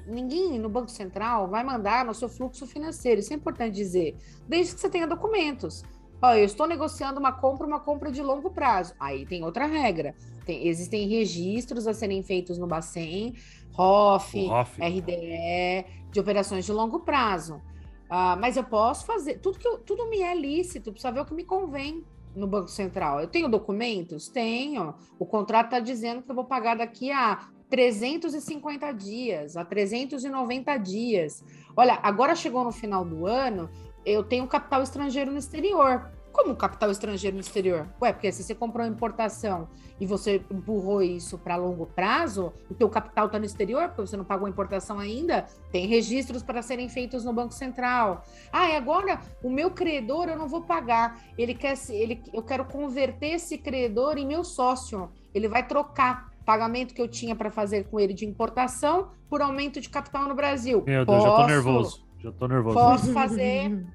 [0.06, 3.20] Ninguém no Banco Central vai mandar no seu fluxo financeiro.
[3.20, 4.16] Isso é importante dizer.
[4.46, 5.82] Desde que você tenha documentos.
[6.24, 8.94] Ó, eu estou negociando uma compra, uma compra de longo prazo.
[8.98, 10.14] Aí tem outra regra.
[10.46, 13.34] Tem- existem registros a serem feitos no Bacen,
[13.72, 14.46] ROF.
[14.82, 17.60] RDE, de operações de longo prazo.
[18.08, 21.26] Ah, mas eu posso fazer, tudo, que eu- tudo me é lícito, precisa ver o
[21.26, 22.02] que me convém
[22.34, 23.20] no Banco Central.
[23.20, 24.26] Eu tenho documentos?
[24.26, 24.94] Tenho.
[25.18, 31.44] O contrato está dizendo que eu vou pagar daqui a 350 dias, a 390 dias.
[31.76, 33.68] Olha, agora chegou no final do ano,
[34.06, 36.10] eu tenho capital estrangeiro no exterior.
[36.34, 37.86] Como capital estrangeiro no exterior?
[38.02, 39.68] Ué, porque se você comprou importação
[40.00, 44.16] e você empurrou isso para longo prazo, o teu capital está no exterior, porque você
[44.16, 48.24] não pagou a importação ainda, tem registros para serem feitos no Banco Central.
[48.52, 51.20] Ah, e agora o meu credor eu não vou pagar.
[51.38, 55.08] Ele quer se- ele eu quero converter esse credor em meu sócio.
[55.32, 59.80] Ele vai trocar pagamento que eu tinha para fazer com ele de importação por aumento
[59.80, 60.82] de capital no Brasil.
[60.84, 62.04] Meu Deus, já tô Posso- nervoso.
[62.18, 62.74] Já tô nervoso.
[62.76, 63.86] Posso fazer,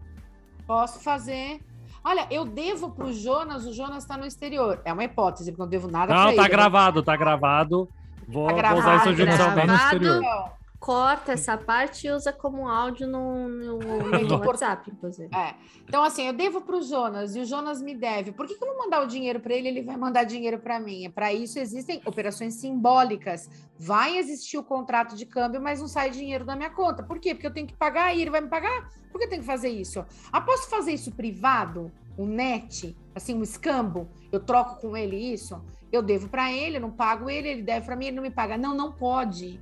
[0.66, 1.60] posso fazer.
[2.04, 4.80] Olha, eu devo para o Jonas, o Jonas está no exterior.
[4.86, 6.38] É uma hipótese, porque eu não devo nada para Não, ele.
[6.38, 7.90] tá gravado, tá gravado.
[8.28, 9.68] Vou, Tá vou gravado, usar isso tá judicialmente.
[9.68, 10.18] no exterior.
[10.18, 15.30] Então, Corta essa parte e usa como áudio no, no, no WhatsApp, inclusive.
[15.36, 15.54] É.
[15.86, 18.32] Então, assim, eu devo para o Jonas e o Jonas me deve.
[18.32, 20.80] Por que, que eu vou mandar o dinheiro para ele ele vai mandar dinheiro para
[20.80, 21.06] mim?
[21.06, 23.50] É para isso existem operações simbólicas.
[23.78, 27.04] Vai existir o contrato de câmbio, mas não sai dinheiro da minha conta.
[27.04, 27.34] Por quê?
[27.36, 28.90] Porque eu tenho que pagar e ele vai me pagar?
[29.12, 30.06] Por que eu tenho que fazer isso?
[30.32, 31.92] Ah, posso fazer isso privado?
[32.18, 32.96] Um net?
[33.14, 34.08] Assim, um escambo?
[34.32, 35.62] Eu troco com ele isso?
[35.92, 38.32] Eu devo para ele, eu não pago ele, ele deve para mim, ele não me
[38.32, 38.58] paga.
[38.58, 39.60] Não, não pode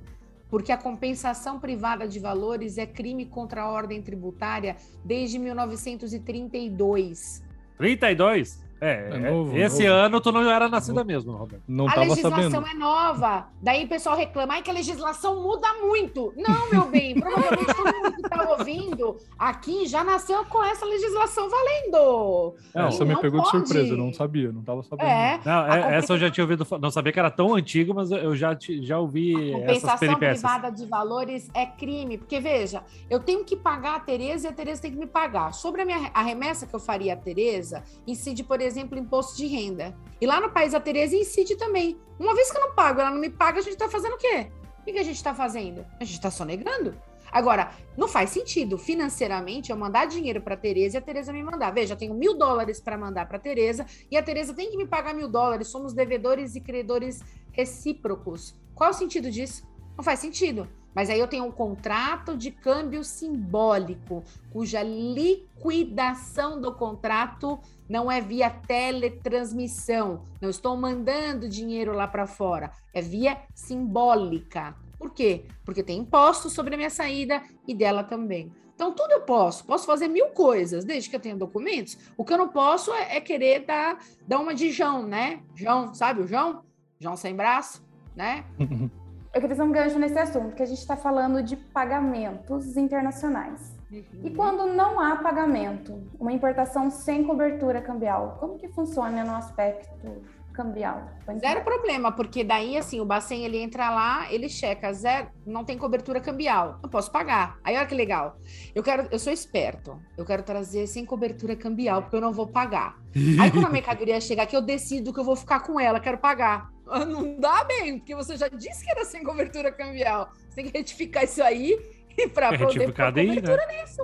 [0.50, 7.42] porque a compensação privada de valores é crime contra a ordem tributária desde 1932.
[7.76, 8.66] 32?
[8.80, 9.98] É, É é, novo, esse novo.
[10.00, 11.64] ano tu não era nascida mesmo, Roberto.
[11.66, 12.66] Não a tava legislação sabendo.
[12.68, 13.48] é nova.
[13.60, 16.32] Daí o pessoal reclama "Ai, que a legislação muda muito.
[16.36, 21.48] Não, meu bem, provavelmente todo mundo que está ouvindo aqui já nasceu com essa legislação
[21.48, 22.54] valendo.
[22.74, 23.66] Não, essa me pegou de pode.
[23.66, 25.08] surpresa, eu não sabia, não tava sabendo.
[25.08, 27.94] É, Não, A é- essa eu já tinha ouvido, não sabia que era tão antigo,
[27.94, 30.40] mas eu já, já ouvi essas compensação peripécias.
[30.40, 34.52] privada de valores é crime, porque veja, eu tenho que pagar a Tereza e a
[34.52, 35.52] Tereza tem que me pagar.
[35.54, 39.46] Sobre a minha a remessa que eu faria a Tereza, incide, por exemplo, imposto de
[39.46, 39.96] renda.
[40.20, 41.98] E lá no país a Tereza incide também.
[42.18, 44.18] Uma vez que eu não pago, ela não me paga, a gente está fazendo o
[44.18, 44.48] quê?
[44.80, 45.84] O que que a gente está fazendo?
[46.00, 46.94] A gente está sonegando.
[47.30, 51.70] Agora, não faz sentido financeiramente eu mandar dinheiro para Tereza e a Tereza me mandar.
[51.70, 54.86] Veja, eu tenho mil dólares para mandar para Tereza e a Tereza tem que me
[54.86, 55.68] pagar mil dólares.
[55.68, 57.20] Somos devedores e credores
[57.52, 58.54] recíprocos.
[58.74, 59.66] Qual é o sentido disso?
[59.96, 60.68] Não faz sentido.
[60.94, 67.58] Mas aí eu tenho um contrato de câmbio simbólico, cuja liquidação do contrato
[67.88, 70.24] não é via teletransmissão.
[70.40, 74.74] Não estou mandando dinheiro lá para fora, é via simbólica.
[74.98, 75.44] Por quê?
[75.64, 78.52] Porque tem imposto sobre a minha saída e dela também.
[78.74, 79.64] Então, tudo eu posso.
[79.64, 81.98] Posso fazer mil coisas, desde que eu tenha documentos.
[82.16, 85.40] O que eu não posso é, é querer dar, dar uma de João, né?
[85.54, 86.62] João, sabe o João?
[87.00, 87.84] João sem braço,
[88.14, 88.44] né?
[89.34, 93.76] Eu queria fazer um gancho nesse assunto, que a gente está falando de pagamentos internacionais.
[93.90, 100.22] E quando não há pagamento, uma importação sem cobertura cambial, como que funciona no aspecto
[100.58, 101.08] cambial?
[101.38, 105.78] Zero problema, porque daí, assim, o Bacen, ele entra lá, ele checa, zero, não tem
[105.78, 107.58] cobertura cambial, não posso pagar.
[107.62, 108.36] Aí, olha que legal.
[108.74, 112.46] Eu quero, eu sou esperto, eu quero trazer sem cobertura cambial, porque eu não vou
[112.48, 112.98] pagar.
[113.40, 116.18] Aí, quando a mercadoria chegar aqui, eu decido que eu vou ficar com ela, quero
[116.18, 116.70] pagar.
[116.90, 120.30] Ah, Não dá bem, porque você já disse que era sem cobertura cambial.
[120.48, 121.78] Você tem que retificar isso aí
[122.34, 123.82] para É poder pôr aí, cobertura né?
[123.82, 124.02] nisso.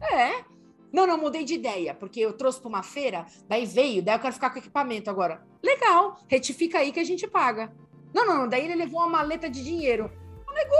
[0.00, 0.51] É.
[0.92, 4.20] Não, não, mudei de ideia, porque eu trouxe para uma feira, daí veio, daí eu
[4.20, 5.42] quero ficar com equipamento agora.
[5.62, 7.72] Legal, retifica aí que a gente paga.
[8.14, 10.10] Não, não, não, daí ele levou uma maleta de dinheiro.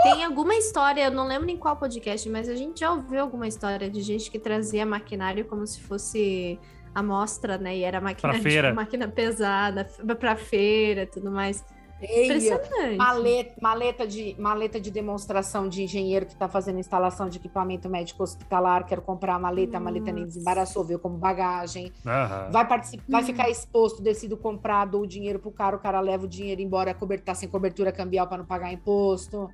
[0.02, 3.48] Tem alguma história, eu não lembro em qual podcast, mas a gente já ouviu alguma
[3.48, 6.60] história de gente que trazia maquinário como se fosse
[6.94, 7.76] amostra, né?
[7.78, 8.68] E era máquina, Pra feira.
[8.68, 9.84] tipo, máquina pesada,
[10.20, 11.64] pra feira tudo mais.
[12.06, 12.24] Feia.
[12.24, 12.96] Impressionante.
[12.96, 18.22] Maleta, maleta, de, maleta de demonstração de engenheiro que está fazendo instalação de equipamento médico
[18.22, 18.84] hospitalar.
[18.84, 21.92] Quero comprar a maleta, a maleta nem desembaraçou, veio como bagagem.
[22.04, 22.50] Aham.
[22.50, 26.24] Vai, participar, vai ficar exposto, decido comprar, dou o dinheiro pro cara, o cara leva
[26.24, 29.48] o dinheiro embora, cobertar tá sem cobertura cambial para não pagar imposto.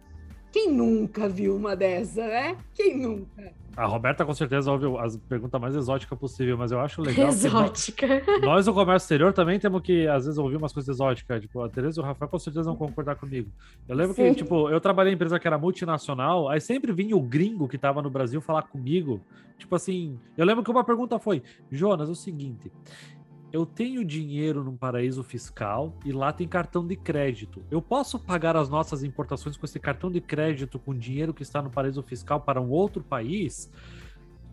[0.58, 2.56] Quem nunca viu uma dessa, né?
[2.74, 3.52] Quem nunca?
[3.76, 7.32] A Roberta com certeza ouve as perguntas mais exóticas possível, mas eu acho legal que
[7.32, 8.06] nós, Exótica.
[8.42, 11.42] nós, no comércio exterior, também temos que, às vezes, ouvir umas coisas exóticas.
[11.42, 13.48] Tipo, a Tereza e o Rafael com certeza vão concordar comigo.
[13.88, 14.34] Eu lembro que, Sim.
[14.34, 18.02] tipo, eu trabalhei em empresa que era multinacional, aí sempre vinha o gringo que tava
[18.02, 19.20] no Brasil falar comigo.
[19.58, 21.40] Tipo assim, eu lembro que uma pergunta foi:
[21.70, 22.72] Jonas, é o seguinte.
[23.50, 27.62] Eu tenho dinheiro num paraíso fiscal e lá tem cartão de crédito.
[27.70, 31.62] Eu posso pagar as nossas importações com esse cartão de crédito com dinheiro que está
[31.62, 33.70] no paraíso fiscal para um outro país?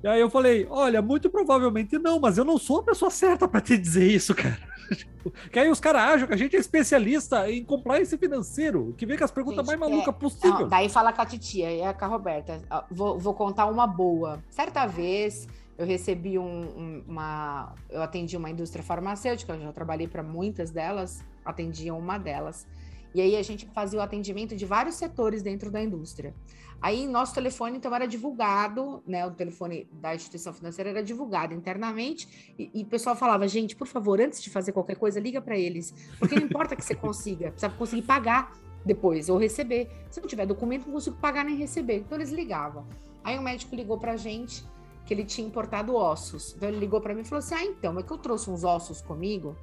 [0.01, 3.47] E aí eu falei, olha, muito provavelmente não, mas eu não sou a pessoa certa
[3.47, 4.59] para te dizer isso, cara.
[5.51, 9.17] Que aí os caras acham que a gente é especialista em compliance financeiro, que vem
[9.17, 10.59] com as perguntas Gente, mais é- malucas possível.
[10.59, 12.61] Não, daí fala com a titia e com a Roberta.
[12.91, 14.43] Vou, vou contar uma boa.
[14.51, 15.47] Certa vez
[15.77, 17.75] eu recebi um- um- uma.
[17.89, 22.67] Eu atendi uma indústria farmacêutica, eu já trabalhei para muitas delas, atendia uma delas.
[23.13, 26.33] E aí a gente fazia o atendimento de vários setores dentro da indústria.
[26.81, 29.25] Aí nosso telefone, então, era divulgado, né?
[29.25, 33.87] O telefone da instituição financeira era divulgado internamente, e, e o pessoal falava, gente, por
[33.87, 35.93] favor, antes de fazer qualquer coisa, liga para eles.
[36.19, 38.51] Porque não importa que você consiga, precisa conseguir pagar
[38.85, 39.89] depois ou receber.
[40.11, 41.99] Se não tiver documento, não consigo pagar nem receber.
[41.99, 42.85] Então eles ligavam.
[43.23, 44.63] Aí o médico ligou pra gente
[45.05, 46.53] que ele tinha importado ossos.
[46.55, 48.63] Então ele ligou pra mim e falou assim: Ah, então, é que eu trouxe uns
[48.63, 49.55] ossos comigo.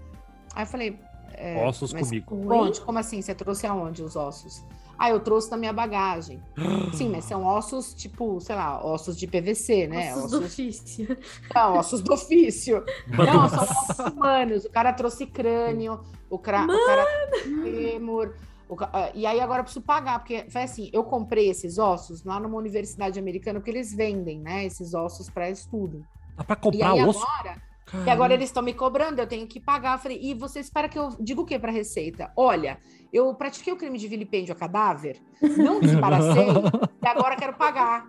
[0.55, 0.99] Aí eu falei.
[1.35, 2.53] é, Ossos mas comigo.
[2.55, 2.81] Onde?
[2.81, 3.21] Como assim?
[3.21, 4.65] Você trouxe aonde os ossos?
[4.99, 6.41] Ah, eu trouxe na minha bagagem.
[6.95, 10.15] Sim, mas são ossos, tipo, sei lá, ossos de PVC, né?
[10.15, 11.19] Ossos do ofício.
[11.53, 12.85] Não, ossos do ofício.
[13.09, 14.65] Não, são ossos humanos.
[14.65, 16.65] O cara trouxe crânio, o, cra...
[16.65, 17.07] o cara
[17.43, 18.35] fêmur.
[18.81, 22.39] Ah, E aí agora eu preciso pagar, porque foi assim, eu comprei esses ossos lá
[22.41, 26.05] numa universidade americana, porque eles vendem, né, esses ossos para estudo.
[26.37, 27.23] Dá pra E comprar aí osso?
[27.23, 27.63] agora,
[28.07, 29.97] e agora eles estão me cobrando, eu tenho que pagar.
[29.97, 32.33] Eu falei, e você espera que eu diga o que para Receita?
[32.37, 32.79] Olha,
[33.13, 35.21] eu pratiquei o crime de vilipêndio a cadáver,
[35.59, 36.47] não desbaracei,
[37.03, 38.09] e agora quero pagar.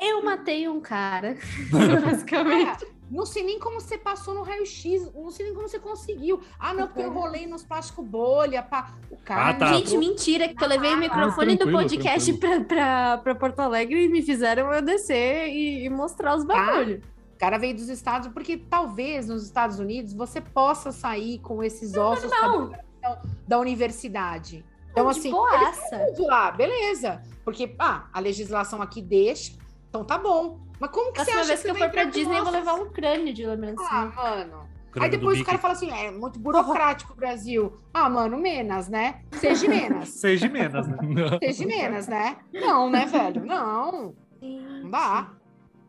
[0.00, 1.36] Eu matei um cara,
[2.04, 2.84] basicamente.
[2.84, 6.40] É, não sei nem como você passou no raio-x, não sei nem como você conseguiu.
[6.58, 8.62] Ah, não, porque eu rolei nos plásticos bolha.
[8.62, 8.94] Pá.
[9.10, 9.48] O cara.
[9.48, 9.72] Ah, tá.
[9.72, 14.08] Gente, mentira, que eu levei o microfone do podcast pra, pra, pra Porto Alegre e
[14.08, 17.02] me fizeram eu descer e, e mostrar os bagulhos.
[17.34, 21.96] O cara veio dos Estados, porque talvez nos Estados Unidos você possa sair com esses
[21.96, 24.64] ossos Não, da, da universidade.
[24.90, 26.12] Então, de assim, boaça.
[26.14, 27.22] de lá, beleza.
[27.44, 29.52] Porque, ah, a legislação aqui deixa,
[29.88, 30.60] então tá bom.
[30.80, 32.52] Mas como que você Próxima acha vez que eu vai for pra Disney, eu vou
[32.52, 33.88] levar um crânio de lembrancinha.
[33.90, 34.68] Ah, mano.
[34.90, 37.76] Crânio Aí depois o cara fala assim, é muito burocrático o Brasil.
[37.94, 39.20] Ah, mano, menos, né?
[39.32, 40.08] Seja menos.
[40.18, 40.96] Seja menos, né?
[41.42, 42.38] Seja menos, né?
[42.52, 43.44] Não, né, velho?
[43.44, 45.30] Não, não dá.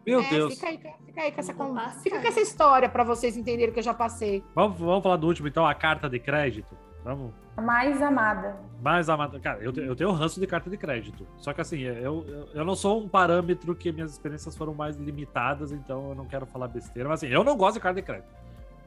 [0.05, 0.53] Meu É, Deus.
[0.55, 1.99] Fica aí, fica aí com essa, Não con- basta.
[2.01, 4.43] fica com essa história pra vocês entenderem que eu já passei.
[4.53, 6.75] Vamos, vamos falar do último, então, a carta de crédito.
[7.03, 7.31] Vamos.
[7.57, 8.55] A mais amada.
[8.81, 9.39] Mais amada.
[9.39, 11.27] Cara, eu, eu tenho ranço de carta de crédito.
[11.37, 14.95] Só que assim, eu, eu, eu não sou um parâmetro que minhas experiências foram mais
[14.97, 17.09] limitadas, então eu não quero falar besteira.
[17.09, 18.29] Mas assim, eu não gosto de carta de crédito.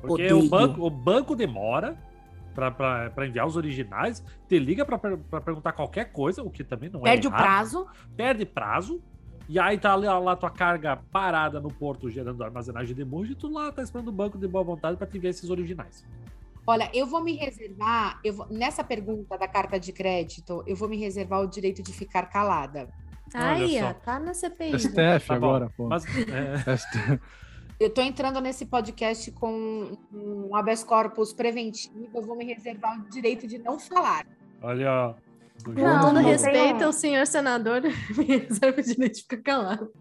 [0.01, 0.39] Porque Odeio.
[0.39, 1.97] o banco, o banco demora
[2.55, 4.99] pra enviar os originais, te liga pra
[5.41, 7.43] perguntar qualquer coisa, o que também não Perde é o errado.
[7.43, 7.87] prazo.
[8.17, 9.03] Perde prazo.
[9.49, 13.35] E aí tá lá, lá tua carga parada no porto gerando armazenagem de emoji e
[13.35, 16.05] tu lá tá esperando o banco de boa vontade pra te enviar esses originais.
[16.67, 20.89] Olha, eu vou me reservar, eu vou- nessa pergunta da carta de crédito, eu vou
[20.89, 22.89] me reservar o direito de ficar calada.
[23.35, 24.79] Aí, ó, tá na CPI.
[24.79, 25.47] STF Tá bom.
[25.47, 25.89] agora, pô.
[25.89, 27.21] Mas é, STF.
[27.81, 33.11] Eu tô entrando nesse podcast com um habeas corpus preventivo, eu vou me reservar o
[33.11, 34.25] direito de não falar.
[34.62, 35.15] olha,
[35.67, 37.83] Jonas Todo respeito ao senhor senador,
[38.17, 39.93] me reserva o direito de ficar calado.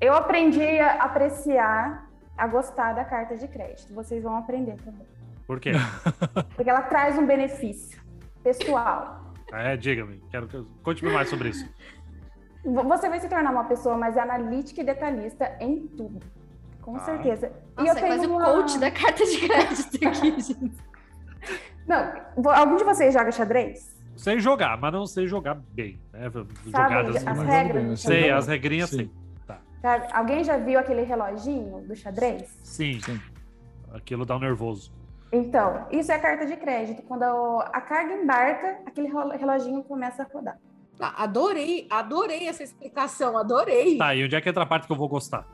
[0.00, 3.92] Eu aprendi a apreciar, a gostar da carta de crédito.
[3.94, 5.06] Vocês vão aprender também.
[5.46, 5.72] Por quê?
[6.56, 8.00] Porque ela traz um benefício
[8.42, 9.32] pessoal.
[9.52, 10.22] É, diga-me.
[10.30, 11.68] Quero que conte-me mais sobre isso.
[12.64, 16.20] Vo- Você vai se tornar uma pessoa mais analítica e detalhista em tudo.
[16.80, 17.00] Com Ah.
[17.00, 17.52] certeza.
[17.76, 20.72] Nossa, é quase o uma- coach da carta de crédito aqui, gente.
[21.86, 22.12] Não,
[22.54, 23.92] algum de vocês joga xadrez?
[24.16, 26.00] Sei jogar, mas não sei jogar bem.
[26.12, 26.30] Né?
[26.30, 27.26] Sabe Jogadas.
[27.26, 27.84] as regras?
[27.84, 28.96] eu Sei, as regrinhas Sim.
[28.98, 29.10] sim.
[29.80, 30.06] Sabe?
[30.12, 32.48] Alguém já viu aquele reloginho do xadrez?
[32.62, 33.00] Sim.
[33.00, 33.20] Sim.
[33.92, 34.92] Aquilo dá um nervoso.
[35.32, 37.02] Então, isso é carta de crédito.
[37.02, 40.58] Quando a a carga embarca, aquele relo- reloginho começa a rodar.
[41.00, 43.96] Ah, Adorei, adorei essa explicação, adorei.
[43.96, 45.44] Tá, e onde é que entra a parte que eu vou gostar?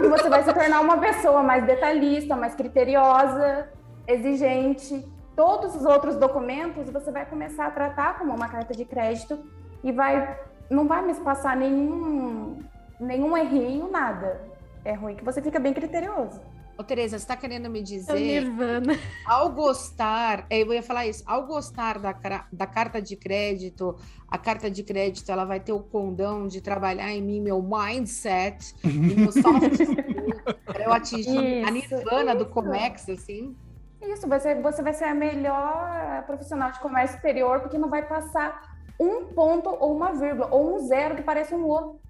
[0.00, 3.68] E você vai se tornar uma pessoa mais detalhista, mais criteriosa,
[4.06, 5.06] exigente.
[5.34, 9.38] Todos os outros documentos você vai começar a tratar como uma carta de crédito
[9.82, 10.38] e vai
[10.70, 12.58] não vai me passar nenhum
[13.00, 14.40] nenhum errinho, nada.
[14.84, 16.40] É ruim que você fica bem criterioso.
[16.78, 19.04] Ô, Tereza, você tá querendo me É dizer, Nirvana.
[19.24, 22.12] ao gostar, é, eu ia falar isso, ao gostar da,
[22.52, 23.96] da carta de crédito,
[24.28, 28.76] a carta de crédito ela vai ter o condão de trabalhar em mim meu mindset
[29.16, 32.52] meu soft skill, para eu atingir a Isso, nirvana do isso.
[32.52, 33.58] Comex, assim.
[34.00, 38.60] Isso, você, você vai ser a melhor profissional de comércio exterior, porque não vai passar
[38.98, 42.00] um ponto ou uma vírgula, ou um zero que parece um O.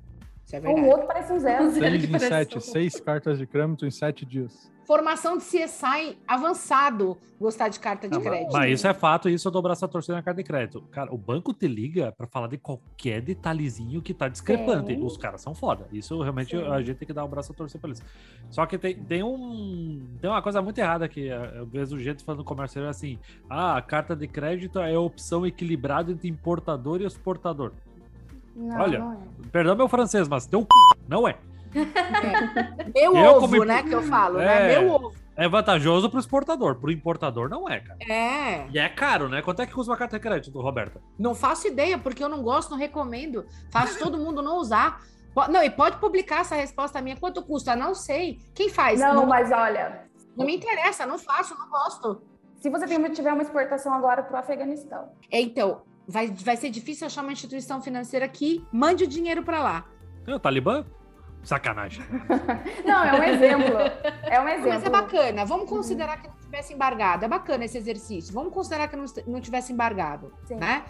[0.49, 0.87] Isso é Ou verdade.
[0.87, 1.71] um outro parece um zero.
[1.71, 4.73] Zero Seis que em parece sete, um- seis cartas de crédito em sete dias.
[4.87, 8.51] Formação de CSI avançado, gostar de carta de crédito.
[8.55, 10.81] mas isso é fato, isso eu dou o braço a torcer na carta de crédito.
[10.91, 14.95] Cara, o banco te liga pra falar de qualquer detalhezinho que tá discrepante.
[14.95, 15.05] Sim.
[15.05, 15.87] Os caras são foda.
[15.93, 16.67] Isso realmente Sim.
[16.67, 18.03] a gente tem que dar o braço a torcer pra eles.
[18.49, 20.01] Só que tem, tem um.
[20.19, 21.27] Tem uma coisa muito errada aqui.
[21.27, 23.19] Eu vejo gente falando no comércio assim:
[23.51, 27.73] ah, a carta de crédito é a opção equilibrada entre importador e exportador.
[28.59, 28.99] Não, Olha.
[28.99, 29.17] não é.
[29.53, 30.67] Perdão meu francês, mas teu c...
[31.09, 31.37] não é.
[32.95, 34.45] Meu Eu ovo, como- né, que eu falo, É.
[34.45, 34.81] né?
[34.81, 35.13] Meu ovo.
[35.37, 37.99] É vantajoso pro exportador, pro importador não é, cara.
[38.11, 38.67] É.
[38.73, 39.41] E é caro, né?
[39.41, 41.01] Quanto é que custa uma carta de crédito, Roberta?
[41.17, 43.47] Não faço ideia, porque eu não gosto, não recomendo.
[43.71, 45.01] Faço todo mundo não usar.
[45.49, 47.17] Não, e pode publicar essa resposta minha.
[47.17, 47.77] Quanto custa?
[47.77, 48.41] Não sei.
[48.53, 48.99] Quem faz?
[48.99, 50.03] Não, não, mas olha,
[50.37, 52.21] não me interessa, não faço, não gosto.
[52.57, 56.71] se você tem- tiver uma exportação agora para o Afeganistão, É, Então, vai, vai ser
[56.71, 59.85] difícil achar uma instituição financeira que mande o dinheiro para lá.
[60.27, 60.85] É o Talibã?
[61.45, 62.03] Sacanagem.
[62.85, 63.79] Não, é um exemplo.
[64.23, 64.71] É um exemplo.
[64.71, 65.45] Mas é bacana.
[65.45, 67.25] Vamos considerar que não tivesse embargado.
[67.25, 68.35] É bacana esse exercício.
[68.35, 70.57] Vamos considerar que não, tivesse embargado, Sim.
[70.57, 70.85] né?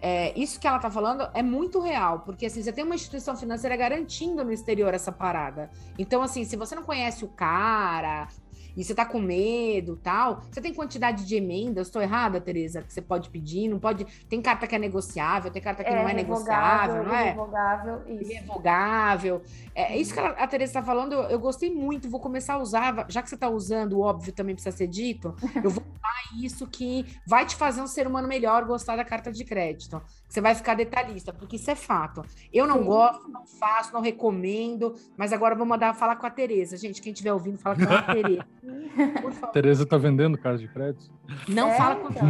[0.00, 3.36] É, isso que ela tá falando é muito real, porque assim, você tem uma instituição
[3.36, 5.70] financeira garantindo no exterior essa parada.
[5.98, 8.28] Então, assim, se você não conhece o cara
[8.76, 12.92] e você tá com medo tal, você tem quantidade de emendas, estou errada, Tereza, que
[12.92, 14.04] você pode pedir, não pode.
[14.28, 17.26] Tem carta que é negociável, tem carta que não é negociável, não é?
[17.26, 18.32] Irrevogável, isso.
[18.32, 19.42] irrevogável.
[19.74, 22.58] É isso que ela- a Teresa está falando, eu, eu gostei muito, vou começar a
[22.58, 26.44] usar, já que você está usando, o óbvio também precisa ser dito, eu vou usar
[26.44, 30.00] isso que vai te fazer um ser humano melhor gostar da carta de crédito.
[30.30, 32.22] Você vai ficar detalhista, porque isso é fato.
[32.52, 32.84] Eu não Sim.
[32.84, 36.76] gosto, não faço, não recomendo, mas agora eu vou mandar falar com a Tereza.
[36.76, 38.46] Gente, quem estiver ouvindo, fala com a Tereza.
[39.20, 39.52] Por favor.
[39.52, 41.12] Tereza tá vendendo cartas de crédito?
[41.48, 42.26] Não É, fala com então.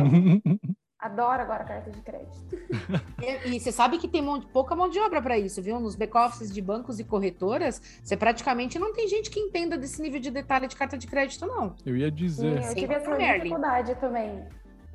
[0.98, 2.30] Adoro agora carta de crédito.
[3.22, 5.78] E, e você sabe que tem mão de- pouca mão de obra para isso, viu?
[5.78, 10.18] Nos back-offices de bancos e corretoras, você praticamente não tem gente que entenda desse nível
[10.20, 11.74] de detalhe de carta de crédito, não.
[11.84, 14.42] Eu ia Sim, dizer, eu Sim, tive essa dificuldade também.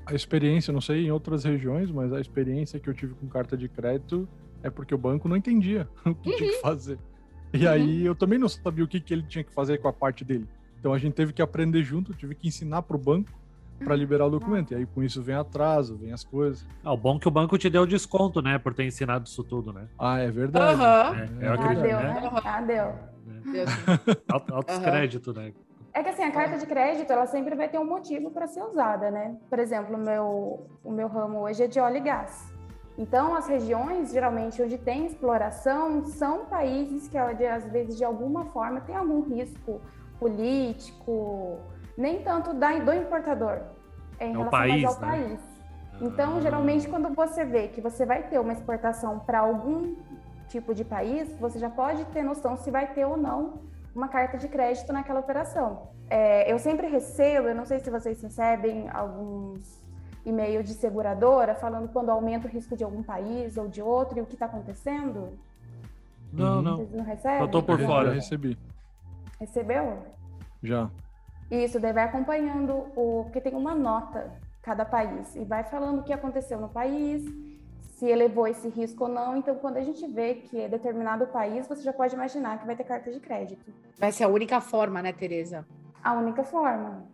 [0.06, 3.58] A experiência, não sei em outras regiões, mas a experiência que eu tive com carta
[3.58, 4.30] de crédito
[4.64, 7.00] é porque o banco não entendia o que tinha que fazer.
[7.54, 9.94] E aí eu também não sabia o que, que ele tinha que fazer com a
[9.94, 10.48] parte dele.
[10.80, 13.32] Então a gente teve que aprender junto, tive que ensinar pro banco
[13.84, 14.72] para liberar o documento.
[14.72, 16.64] E aí com isso vem atraso, vem as coisas.
[16.84, 18.60] Ah, o bom é que o banco te deu desconto, né?
[18.60, 19.88] Por ter ensinado isso tudo, né?
[20.00, 20.82] Ah, é verdade.
[20.82, 21.16] Aham.
[21.16, 22.22] É, eu Ah, acredito, deu, né?
[22.22, 22.30] né?
[22.44, 23.16] Ah, deu.
[24.30, 24.84] Alto, altos Aham.
[24.84, 25.54] crédito, né?
[25.96, 28.62] É que assim, a carta de crédito, ela sempre vai ter um motivo para ser
[28.62, 29.38] usada, né?
[29.50, 32.54] Por exemplo, o meu, o meu ramo hoje é de óleo e gás.
[32.98, 38.82] Então, as regiões, geralmente, onde tem exploração, são países que, às vezes, de alguma forma,
[38.82, 39.80] tem algum risco
[40.20, 41.60] político,
[41.98, 43.62] nem tanto da, do importador,
[44.20, 45.08] é em É relação país, mais ao né?
[45.08, 45.40] país.
[46.02, 46.42] Então, Ah.
[46.42, 49.96] geralmente, quando você vê que você vai ter uma exportação para algum
[50.50, 53.62] tipo de país, você já pode ter noção se vai ter ou não
[53.96, 55.88] uma carta de crédito naquela operação.
[56.10, 59.82] É, eu sempre recebo, eu não sei se vocês recebem alguns
[60.26, 64.22] e-mails de seguradora falando quando aumenta o risco de algum país ou de outro e
[64.22, 65.30] o que está acontecendo.
[66.34, 66.62] Não, Uhum.
[66.62, 66.78] não.
[66.78, 67.40] Vocês não recebem?
[67.40, 68.14] Eu tô por Já- fora.
[68.14, 68.58] Recebi.
[69.40, 70.00] Recebeu?
[70.62, 70.90] Já.
[71.50, 73.24] Isso, daí vai acompanhando o.
[73.26, 74.32] Porque tem uma nota
[74.62, 77.24] cada país e vai falando o que aconteceu no país,
[77.96, 79.38] se elevou esse risco ou não.
[79.38, 82.76] Então, quando a gente vê que é determinado país, você já pode imaginar que vai
[82.76, 83.74] ter carta de crédito.
[83.98, 85.66] Vai ser a única forma, né, Tereza?
[86.04, 87.06] A única forma.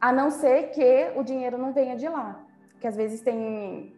[0.00, 2.44] A não ser que o dinheiro não venha de lá.
[2.80, 3.94] Que às vezes tem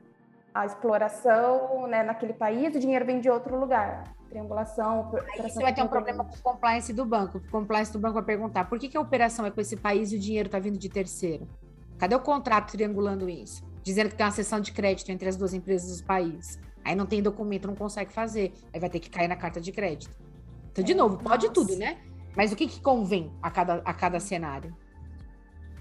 [0.53, 4.03] a exploração né, naquele país, o dinheiro vem de outro lugar.
[4.29, 5.13] Triangulação.
[5.33, 7.39] Aí você vai ter um problema com o compliance do banco.
[7.39, 10.11] O compliance do banco vai perguntar por que, que a operação é com esse país
[10.11, 11.47] e o dinheiro está vindo de terceiro?
[11.97, 13.65] Cadê o contrato triangulando isso?
[13.85, 16.59] Dizendo que tem uma sessão de crédito entre as duas empresas dos países.
[16.85, 18.53] Aí não tem documento, não consegue fazer.
[18.73, 20.17] Aí vai ter que cair na carta de crédito.
[20.73, 21.53] Então, de É, novo, pode nossa.
[21.55, 21.99] tudo, né?
[22.37, 24.75] Mas o que, que convém a cada, a cada cenário?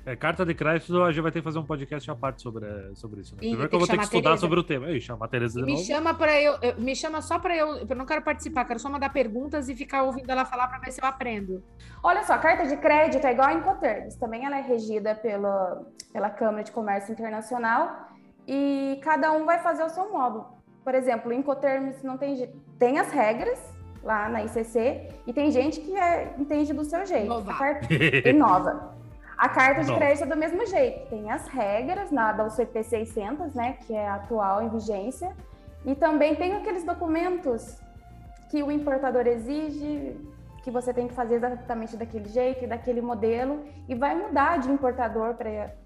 [0.06, 2.66] É, carta de crédito, a gente vai ter que fazer um podcast à parte sobre,
[2.66, 3.36] eh, sobre isso.
[3.36, 3.40] Né?
[3.40, 4.90] Primeiro que eu vou ter que estudar sobre o tema.
[4.92, 5.84] Ih, chamar a Tereza de Me novo.
[5.86, 8.90] chama para eu, eu- me chama só para eu, eu não quero participar, quero só
[8.90, 11.64] mandar perguntas e ficar ouvindo ela falar para ver se eu aprendo.
[12.04, 14.16] Olha só, a carta de crédito é igual a Incoterms.
[14.18, 18.10] Também ela é regida pela, pela Câmara de Comércio Internacional
[18.46, 20.46] e cada um vai fazer o seu modo.
[20.84, 23.58] Por exemplo, o Incoterms não tem, tem as regras
[24.04, 27.24] lá na ICC e tem gente que é- entende do seu jeito.
[27.28, 27.56] Inovar.
[27.56, 27.88] A carta,
[28.30, 28.92] inova.
[29.38, 31.10] A carta de crédito é do mesmo jeito.
[31.10, 35.32] Tem as regras na da UCP 600, né, que é a atual em vigência,
[35.86, 37.78] e também tem aqueles documentos
[38.50, 40.16] que o importador exige,
[40.64, 44.72] que você tem que fazer exatamente daquele jeito e daquele modelo, e vai mudar de
[44.72, 45.36] importador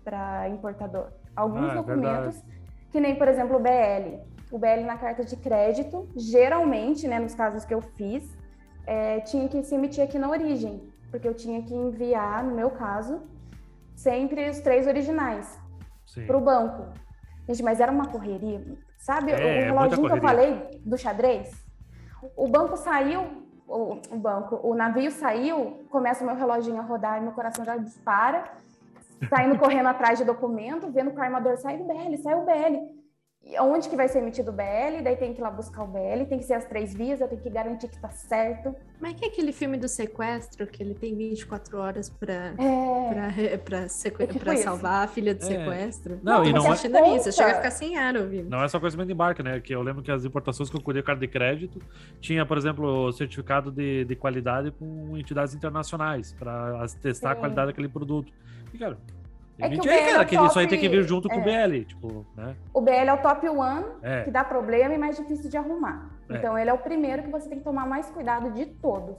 [0.04, 1.08] para importador.
[1.36, 2.44] Alguns Ah, é documentos,
[2.92, 4.20] que nem, por exemplo, o BL.
[4.52, 8.24] O BL na carta de crédito, geralmente, né, nos casos que eu fiz,
[8.86, 12.70] é, tinha que se emitir aqui na origem, porque eu tinha que enviar, no meu
[12.70, 13.22] caso,
[13.98, 15.60] sempre os três originais
[16.26, 16.94] para o banco.
[17.48, 18.64] Gente, mas era uma correria.
[18.98, 21.52] Sabe É, o é reloginho que muita eu falei do xadrez?
[22.36, 27.18] O banco saiu, o, o banco, o navio saiu, começa o meu reloginho a rodar
[27.18, 28.46] e meu coração já dispara.
[29.30, 32.98] Saindo correndo atrás de documento, vendo que o armador sai do BL, sai o BL.
[33.50, 35.02] E onde que vai ser emitido o BL?
[35.02, 37.30] Daí tem que ir lá buscar o BL, tem que ser as três vias, eu
[37.30, 38.76] tenho que garantir que tá certo.
[39.00, 43.58] Mas que é aquele filme do sequestro, que ele tem 24 horas pra, É, pra,
[43.80, 44.22] pra, sequ...
[44.24, 45.46] É tipo pra salvar a filha do É.
[45.48, 46.20] sequestro?
[46.22, 47.32] Não, e tô não é- assistindo isso, Conta.
[47.32, 48.50] chega a ficar sem ar ouvindo.
[48.50, 49.62] Não é só conhecimento de embarque, né?
[49.62, 51.80] Que eu lembro que as importações que eu colhi carta de crédito
[52.20, 57.40] tinha, por exemplo, o certificado de, de qualidade com entidades internacionais para testar a Sim.
[57.40, 58.34] qualidade daquele produto.
[58.74, 58.98] E, cara,
[59.60, 61.10] É que o mentira aí, BL cara, é que isso aí tem que vir top-
[61.10, 61.68] junto com o é.
[61.68, 62.56] BL, tipo, né?
[62.74, 64.24] o BL é o top one É.
[64.24, 66.12] que dá problema e mais difícil de arrumar.
[66.30, 66.36] É.
[66.38, 69.18] Então, ele é o primeiro que você tem que tomar mais cuidado de todos.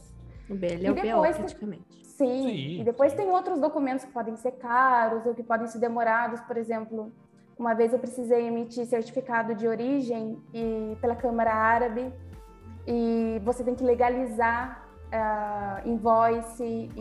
[0.49, 1.85] O BL E é o BO, praticamente.
[2.05, 2.43] Sim.
[2.43, 3.19] Sim, e depois sim.
[3.19, 6.41] tem outros documentos que podem ser caros ou que podem ser demorados.
[6.41, 7.13] Por exemplo,
[7.57, 12.13] uma vez eu precisei emitir certificado de origem e pela Câmara Árabe
[12.87, 17.01] e você tem que legalizar ah, invoice e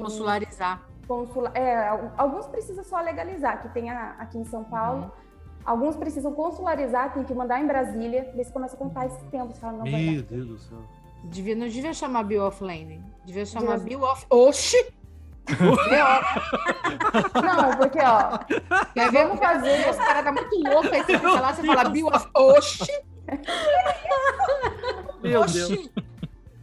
[1.54, 5.04] É, al- alguns precisam só legalizar, que tem a- aqui em São Paulo.
[5.04, 5.12] Uhum.
[5.66, 8.32] Alguns precisam consularizar, tem que mandar em Brasília.
[8.36, 9.54] Daí você começa a contar esse tempo.
[9.54, 9.98] Você fala, não vai dar.
[10.00, 10.78] Meu Deus do céu.
[11.26, 13.04] Devia, não devia chamar Bill of Landing.
[13.26, 14.26] Devia chamar Devia- Bill of.
[14.30, 14.94] Oxi!
[17.42, 18.38] Não, porque, ó,
[18.94, 19.28] Quer ver?
[19.28, 19.90] vamos fazer.
[19.90, 20.88] Esse cara tá muito louco.
[20.94, 22.28] Aí você fica lá, você fala Bill of.
[22.36, 22.92] Oxi!
[25.24, 25.92] Meu Oxi!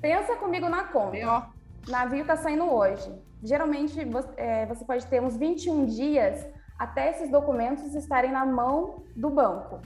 [0.01, 1.11] Pensa comigo na conta.
[1.13, 1.43] B.O.
[1.91, 3.11] navio tá saindo hoje.
[3.45, 6.47] Geralmente você, é, você pode ter uns 21 dias
[6.79, 9.81] até esses documentos estarem na mão do banco.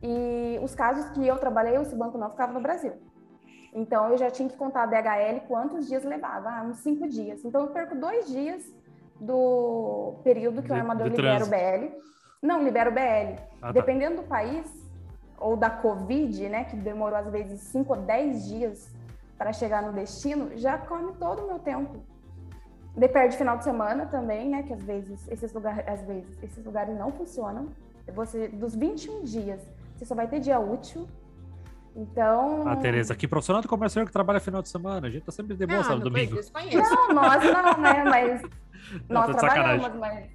[0.00, 2.92] E os casos que eu trabalhei, esse banco não ficava no Brasil.
[3.74, 7.44] Então eu já tinha que contar a DHL quantos dias levava, ah, uns cinco dias.
[7.44, 8.62] Então eu perco dois dias
[9.20, 11.48] do período que o De- armador de libera o.
[11.48, 11.96] BL.
[12.40, 13.40] Não, libera o BL.
[13.60, 13.72] Ah, tá.
[13.72, 14.66] Dependendo do país
[15.38, 18.94] ou da Covid, né, que demorou às vezes 5 ou 10 dias
[19.36, 22.00] para chegar no destino, já come todo o meu tempo.
[22.96, 24.62] De perde final de semana também, né?
[24.62, 27.68] Que às vezes esses lugares, às vezes esses lugares não funcionam.
[28.14, 29.60] Você dos 21 dias,
[29.96, 31.08] você só vai ter dia útil.
[31.94, 32.66] Então.
[32.66, 35.06] Ah, Tereza, que profissional do comércio que trabalha final de semana.
[35.06, 36.36] A gente tá sempre de boa Ah, no não domingo.
[36.36, 38.04] Não, nós não, né?
[38.04, 38.42] Mas
[39.08, 39.80] Não, nós de sacanagem.
[39.80, 40.30] trabalhamos, mas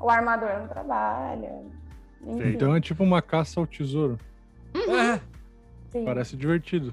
[0.00, 1.62] o armador não trabalha.
[2.22, 4.18] Enfim, Então é tipo uma caça ao tesouro.
[4.74, 5.20] É,
[5.90, 6.04] sim.
[6.04, 6.92] Parece divertido.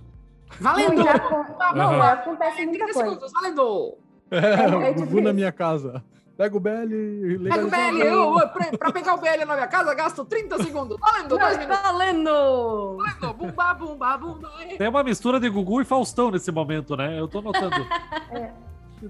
[0.60, 0.96] Valendo!
[0.96, 3.10] Não, já não, já acontece muita 30 coisa.
[3.10, 3.98] segundos, valendo!
[4.32, 6.04] É, é o Gugu na minha casa.
[6.38, 9.94] Pega o BL e Pega o BL, eu, pra, pegar o BL na minha casa,
[9.94, 10.98] gasto 30 segundos.
[11.00, 11.82] Valendo, dois minutos.
[11.82, 12.98] Valendo!
[12.98, 14.52] Valendo, bumba, bumba, bumba.
[14.78, 17.20] tem uma mistura de Gugu e Faustão nesse momento, né?
[17.20, 17.76] Eu tô notando.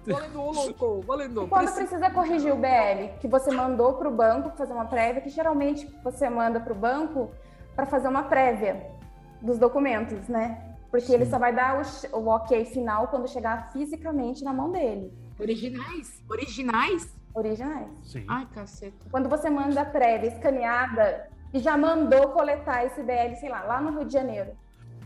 [0.07, 1.47] Valendo, ô louco, valendo.
[1.47, 5.29] Quando precisa corrigir o BL, que você mandou para o banco fazer uma prévia, que
[5.29, 7.31] geralmente você manda para o banco
[7.75, 8.85] para fazer uma prévia
[9.41, 10.70] dos documentos, né?
[10.91, 15.11] Porque ele só vai dar o, o ok final quando chegar fisicamente na mão dele,
[15.39, 16.21] Originais?
[16.29, 17.17] Originais?
[17.33, 17.89] originais.
[18.03, 18.25] Sim.
[18.27, 19.05] Ai, caceta.
[19.09, 23.81] Quando você manda a prévia escaneada e já mandou coletar esse BL, sei lá, lá
[23.81, 24.51] no Rio de Janeiro,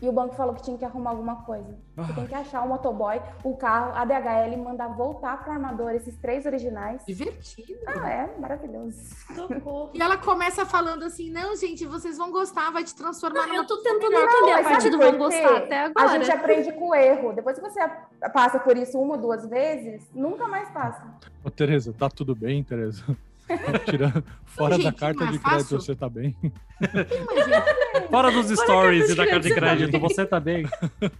[0.00, 1.74] e o banco falou que tinha que arrumar alguma coisa.
[1.96, 5.52] Você tem que achar o motoboy, o carro, a DHL, e mandar voltar para o
[5.54, 7.02] armador esses três originais.
[7.06, 7.78] Divertido.
[7.86, 8.98] Ah, é maravilhoso.
[9.34, 9.90] Socorro.
[9.94, 13.66] E ela começa falando assim: não, gente, vocês vão gostar, vai te transformar numa Eu
[13.66, 16.08] tô tentando melhor." entender a parte do vão gostar até A agora.
[16.10, 17.32] gente aprende com o erro.
[17.32, 21.02] Depois que você a- passa por isso uma ou duas vezes, nunca mais passa.
[21.44, 23.04] Ô, Tereza, tá tudo bem, Tereza?
[23.88, 25.80] Tirando, fora da gente, carta é de crédito, fácil?
[25.80, 26.36] você tá bem?
[26.80, 27.64] Imagina,
[28.10, 30.66] Fora dos stories e da carta de tá crédito, você tá bem?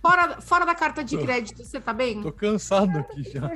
[0.00, 2.22] fora, fora da carta de crédito, você tá bem?
[2.22, 3.48] Tô cansado aqui já,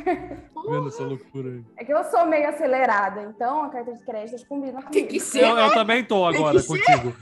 [0.69, 1.65] vendo essa loucura aí.
[1.77, 4.93] É que eu sou meio acelerada, então a carta de crédito combina comigo.
[4.93, 5.43] Tem que ser.
[5.43, 7.15] Eu, eu também tô agora contigo.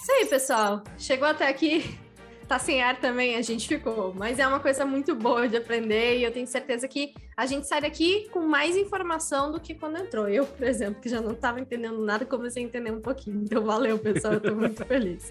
[0.00, 0.82] Isso aí, pessoal.
[0.96, 1.98] Chegou até aqui.
[2.48, 4.14] Tá sem ar também, a gente ficou.
[4.14, 7.68] Mas é uma coisa muito boa de aprender e eu tenho certeza que a gente
[7.68, 10.26] sai daqui com mais informação do que quando entrou.
[10.30, 13.42] Eu, por exemplo, que já não tava entendendo nada, comecei a entender um pouquinho.
[13.44, 14.32] Então, valeu, pessoal.
[14.32, 15.30] Eu tô muito feliz.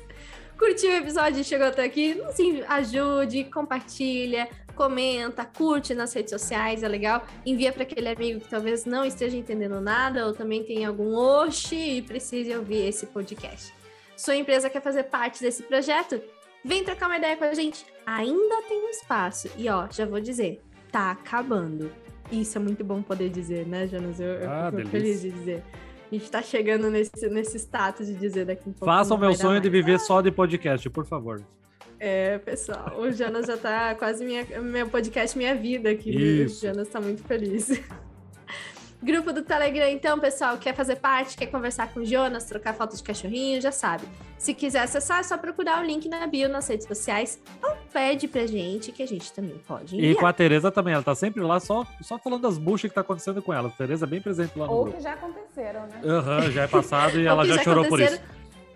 [0.59, 2.13] Curtiu o episódio e chegou até aqui?
[2.13, 2.35] Nos
[2.67, 7.25] ajude, compartilha, comenta, curte nas redes sociais, é legal.
[7.43, 11.75] Envia para aquele amigo que talvez não esteja entendendo nada ou também tenha algum oxe
[11.75, 13.73] e precise ouvir esse podcast.
[14.15, 16.21] Sua empresa quer fazer parte desse projeto?
[16.67, 17.85] Vem trocar uma ideia com a gente.
[18.05, 19.49] Ainda tem um espaço.
[19.57, 20.61] E ó, já vou dizer,
[20.91, 21.89] tá acabando.
[22.29, 24.19] Isso é muito bom poder dizer, né, Jonas?
[24.19, 25.63] Eu, eu Ah, fico feliz de dizer.
[26.11, 28.85] A gente tá chegando nesse, nesse status de dizer daqui um pouco.
[28.85, 31.41] Faça o meu sonho de viver só de podcast, por favor.
[31.99, 36.09] É, pessoal, o Jonas já tá quase minha, meu podcast, minha vida aqui.
[36.11, 36.65] Isso.
[36.65, 37.81] O Jonas tá muito feliz.
[39.01, 42.97] Grupo do Telegram, então, pessoal, quer fazer parte, quer conversar com o Jonas, trocar fotos
[42.97, 44.03] de cachorrinho, já sabe.
[44.39, 48.27] Se quiser acessar, é só procurar o link na bio nas redes sociais ou pede
[48.27, 50.15] pra gente, que a gente também pode E enviar.
[50.15, 53.01] com a Tereza também, ela tá sempre lá só, só falando das buchas que tá
[53.01, 53.67] acontecendo com ela.
[53.67, 54.97] A Tereza é bem presente lá no Ou grupo.
[54.97, 56.01] que já aconteceram, né?
[56.03, 58.19] Aham, já é passado e ela que já, chorou por isso.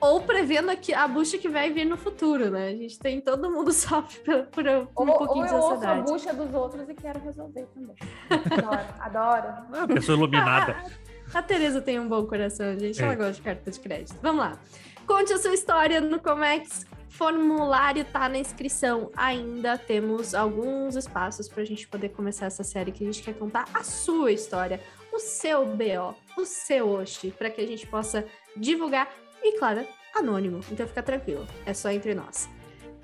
[0.02, 2.70] Ou prevendo aqui a bucha que vai vir no futuro, né?
[2.70, 5.72] A gente tem, todo mundo sofre por, por um Ou, pouquinho ou de eu ouço
[5.72, 6.12] a ansiedade.
[6.12, 7.96] bucha dos outros e quero resolver também.
[8.52, 9.54] Adoro, adoro.
[9.74, 10.76] Ah, pessoa iluminada.
[11.34, 13.02] A Tereza tem um bom coração, gente.
[13.02, 13.06] É.
[13.06, 14.18] Ela gosta de carta de crédito.
[14.22, 14.60] Vamos lá.
[15.08, 16.86] Conte a sua história no Comex.
[17.08, 19.10] Formulário tá na inscrição.
[19.16, 23.34] Ainda temos alguns espaços para a gente poder começar essa série que a gente quer
[23.34, 24.82] contar a sua história,
[25.14, 28.26] o seu BO, o seu Oshi, para que a gente possa
[28.58, 29.08] divulgar
[29.44, 29.86] e, claro,
[30.16, 30.62] anônimo.
[30.72, 32.50] Então fica tranquilo, é só entre nós.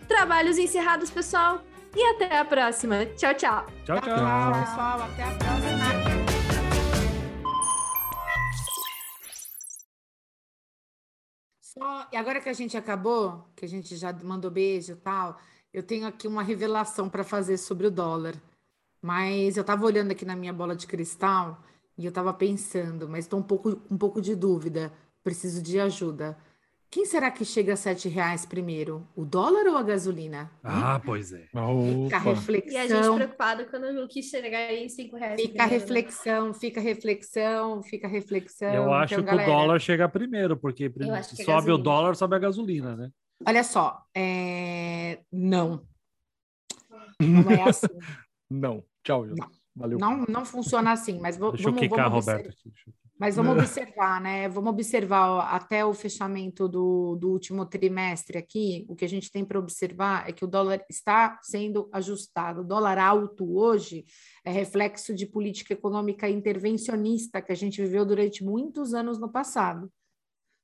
[0.08, 1.62] Trabalhos encerrados, pessoal,
[1.96, 3.06] e até a próxima.
[3.08, 3.66] Tchau, tchau.
[3.86, 4.16] Tchau, tchau.
[4.16, 5.02] Tchau, pessoal.
[5.02, 6.28] Até a próxima.
[11.62, 15.38] Só, e agora que a gente acabou, que a gente já mandou beijo e tal,
[15.74, 18.36] eu tenho aqui uma revelação para fazer sobre o dólar.
[19.02, 21.61] Mas eu estava olhando aqui na minha bola de cristal
[21.98, 24.91] e eu estava pensando, mas estou um pouco, um pouco de dúvida,
[25.28, 26.38] preciso de ajuda.
[26.90, 29.06] Quem será que chega a sete reais primeiro?
[29.14, 30.49] O dólar ou a gasolina?
[30.64, 31.41] Ah, pois é.
[32.06, 32.72] Fica a reflexão.
[32.72, 35.41] E a gente preocupada quando o quis chegar aí em 5 reais.
[35.41, 35.78] Fica a primeiro, né?
[35.80, 38.74] reflexão, fica a reflexão, fica a reflexão.
[38.74, 40.91] Eu acho Então, que galera, o dólar chega primeiro, porque Eu
[41.36, 43.10] que é sobe o dólar, sobe a gasolina, né?
[43.45, 45.86] Olha só, é, não.
[47.20, 47.88] Não é assim.
[48.49, 48.82] não.
[49.04, 49.58] Tchau, Jonas.
[49.76, 49.98] Valeu.
[49.99, 52.48] Não, não funciona assim, mas vo- Deixa eu vamos, quicar, vamos Roberto.
[52.48, 52.94] observar.
[53.19, 54.48] Mas vamos observar, né?
[54.48, 58.85] Vamos observar até o fechamento do, do último trimestre aqui.
[58.88, 62.61] O que a gente tem para observar é que o dólar está sendo ajustado.
[62.61, 64.06] O dólar alto hoje
[64.45, 69.91] é reflexo de política econômica intervencionista que a gente viveu durante muitos anos no passado.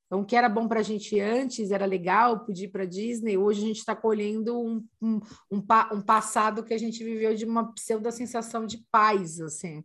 [0.05, 3.35] Então, o que era bom para a gente antes era legal, podia ir para Disney.
[3.35, 5.19] Hoje a gente está colhendo um, um,
[5.49, 9.83] um, pa um, passado que a gente viveu de uma pseudo sensação de paz, assim.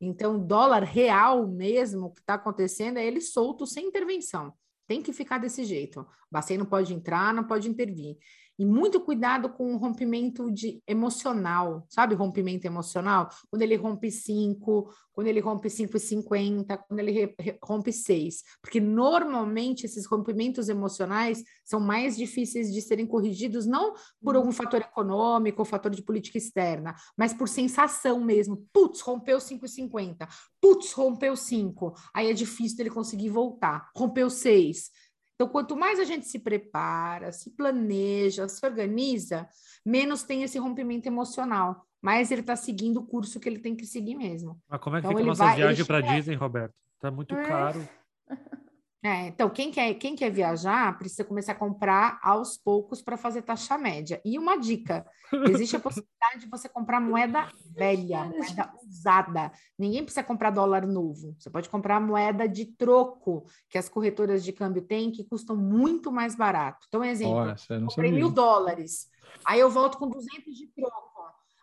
[0.00, 4.52] Então, dólar real mesmo, o que está acontecendo é ele solto sem intervenção.
[4.88, 6.00] Tem que ficar desse jeito.
[6.00, 8.16] O Bacen não pode entrar, não pode intervir.
[8.60, 12.14] E muito cuidado com o rompimento de emocional, sabe?
[12.14, 13.30] Rompimento emocional?
[13.48, 17.34] Quando ele rompe 5, quando ele rompe 5,50, quando ele
[17.64, 18.42] rompe 6.
[18.60, 24.82] Porque normalmente esses rompimentos emocionais são mais difíceis de serem corrigidos, não por algum fator
[24.82, 28.68] econômico ou fator de política externa, mas por sensação mesmo.
[28.74, 30.28] Putz, rompeu 5,50.
[30.60, 31.94] Putz, rompeu 5.
[32.12, 33.88] Aí é difícil dele conseguir voltar.
[33.96, 34.90] Rompeu 6
[35.40, 39.48] então, quanto mais a gente se prepara, se planeja, se organiza,
[39.82, 41.86] menos tem esse rompimento emocional.
[42.02, 44.60] Mais ele está seguindo o curso que ele tem que seguir mesmo.
[44.68, 46.74] Mas como é que então, fica a nossa viagem para Disney, Roberto?
[47.00, 47.42] Tá muito é.
[47.42, 47.88] caro.
[49.02, 53.40] É, então, quem quer, quem quer viajar precisa começar a comprar aos poucos para fazer
[53.40, 54.20] taxa média.
[54.22, 55.06] E uma dica:
[55.48, 59.52] existe a possibilidade de você comprar moeda velha, moeda usada.
[59.78, 61.34] Ninguém precisa comprar dólar novo.
[61.38, 66.12] Você pode comprar moeda de troco que as corretoras de câmbio têm, que custam muito
[66.12, 66.84] mais barato.
[66.88, 67.54] Então, exemplo,
[67.86, 69.08] comprei mil dólares,
[69.46, 71.10] aí eu volto com 200 de troco.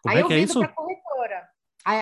[0.02, 1.57] Como aí é eu vendo é para corretora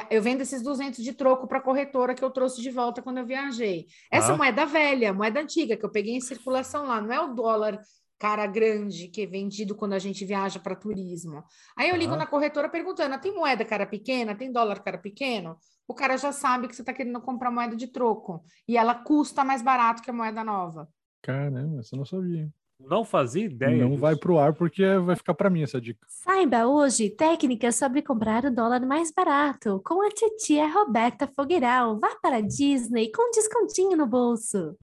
[0.10, 3.20] eu vendo esses 200 de troco para a corretora que eu trouxe de volta quando
[3.20, 3.88] eu viajei.
[4.12, 4.38] Essa ah.
[4.38, 7.80] moeda velha, moeda antiga, que eu peguei em circulação lá, não é o dólar
[8.18, 11.44] cara grande que é vendido quando a gente viaja para turismo.
[11.78, 12.18] Aí eu ligo ah.
[12.18, 14.36] na corretora perguntando: tem moeda cara pequena?
[14.36, 15.58] Tem dólar cara pequeno?
[15.88, 19.44] O cara já sabe que você está querendo comprar moeda de troco e ela custa
[19.44, 20.90] mais barato que a moeda nova.
[21.22, 22.52] Caramba, você não sabia.
[22.80, 23.84] Não fazia ideia.
[23.84, 24.02] Não disso.
[24.02, 26.06] vai pro ar porque vai ficar para mim essa dica.
[26.08, 32.00] Saiba hoje técnicas sobre comprar o dólar mais barato com a titia Roberta Fogueiral.
[32.00, 34.76] Vá para a Disney com um descontinho no bolso.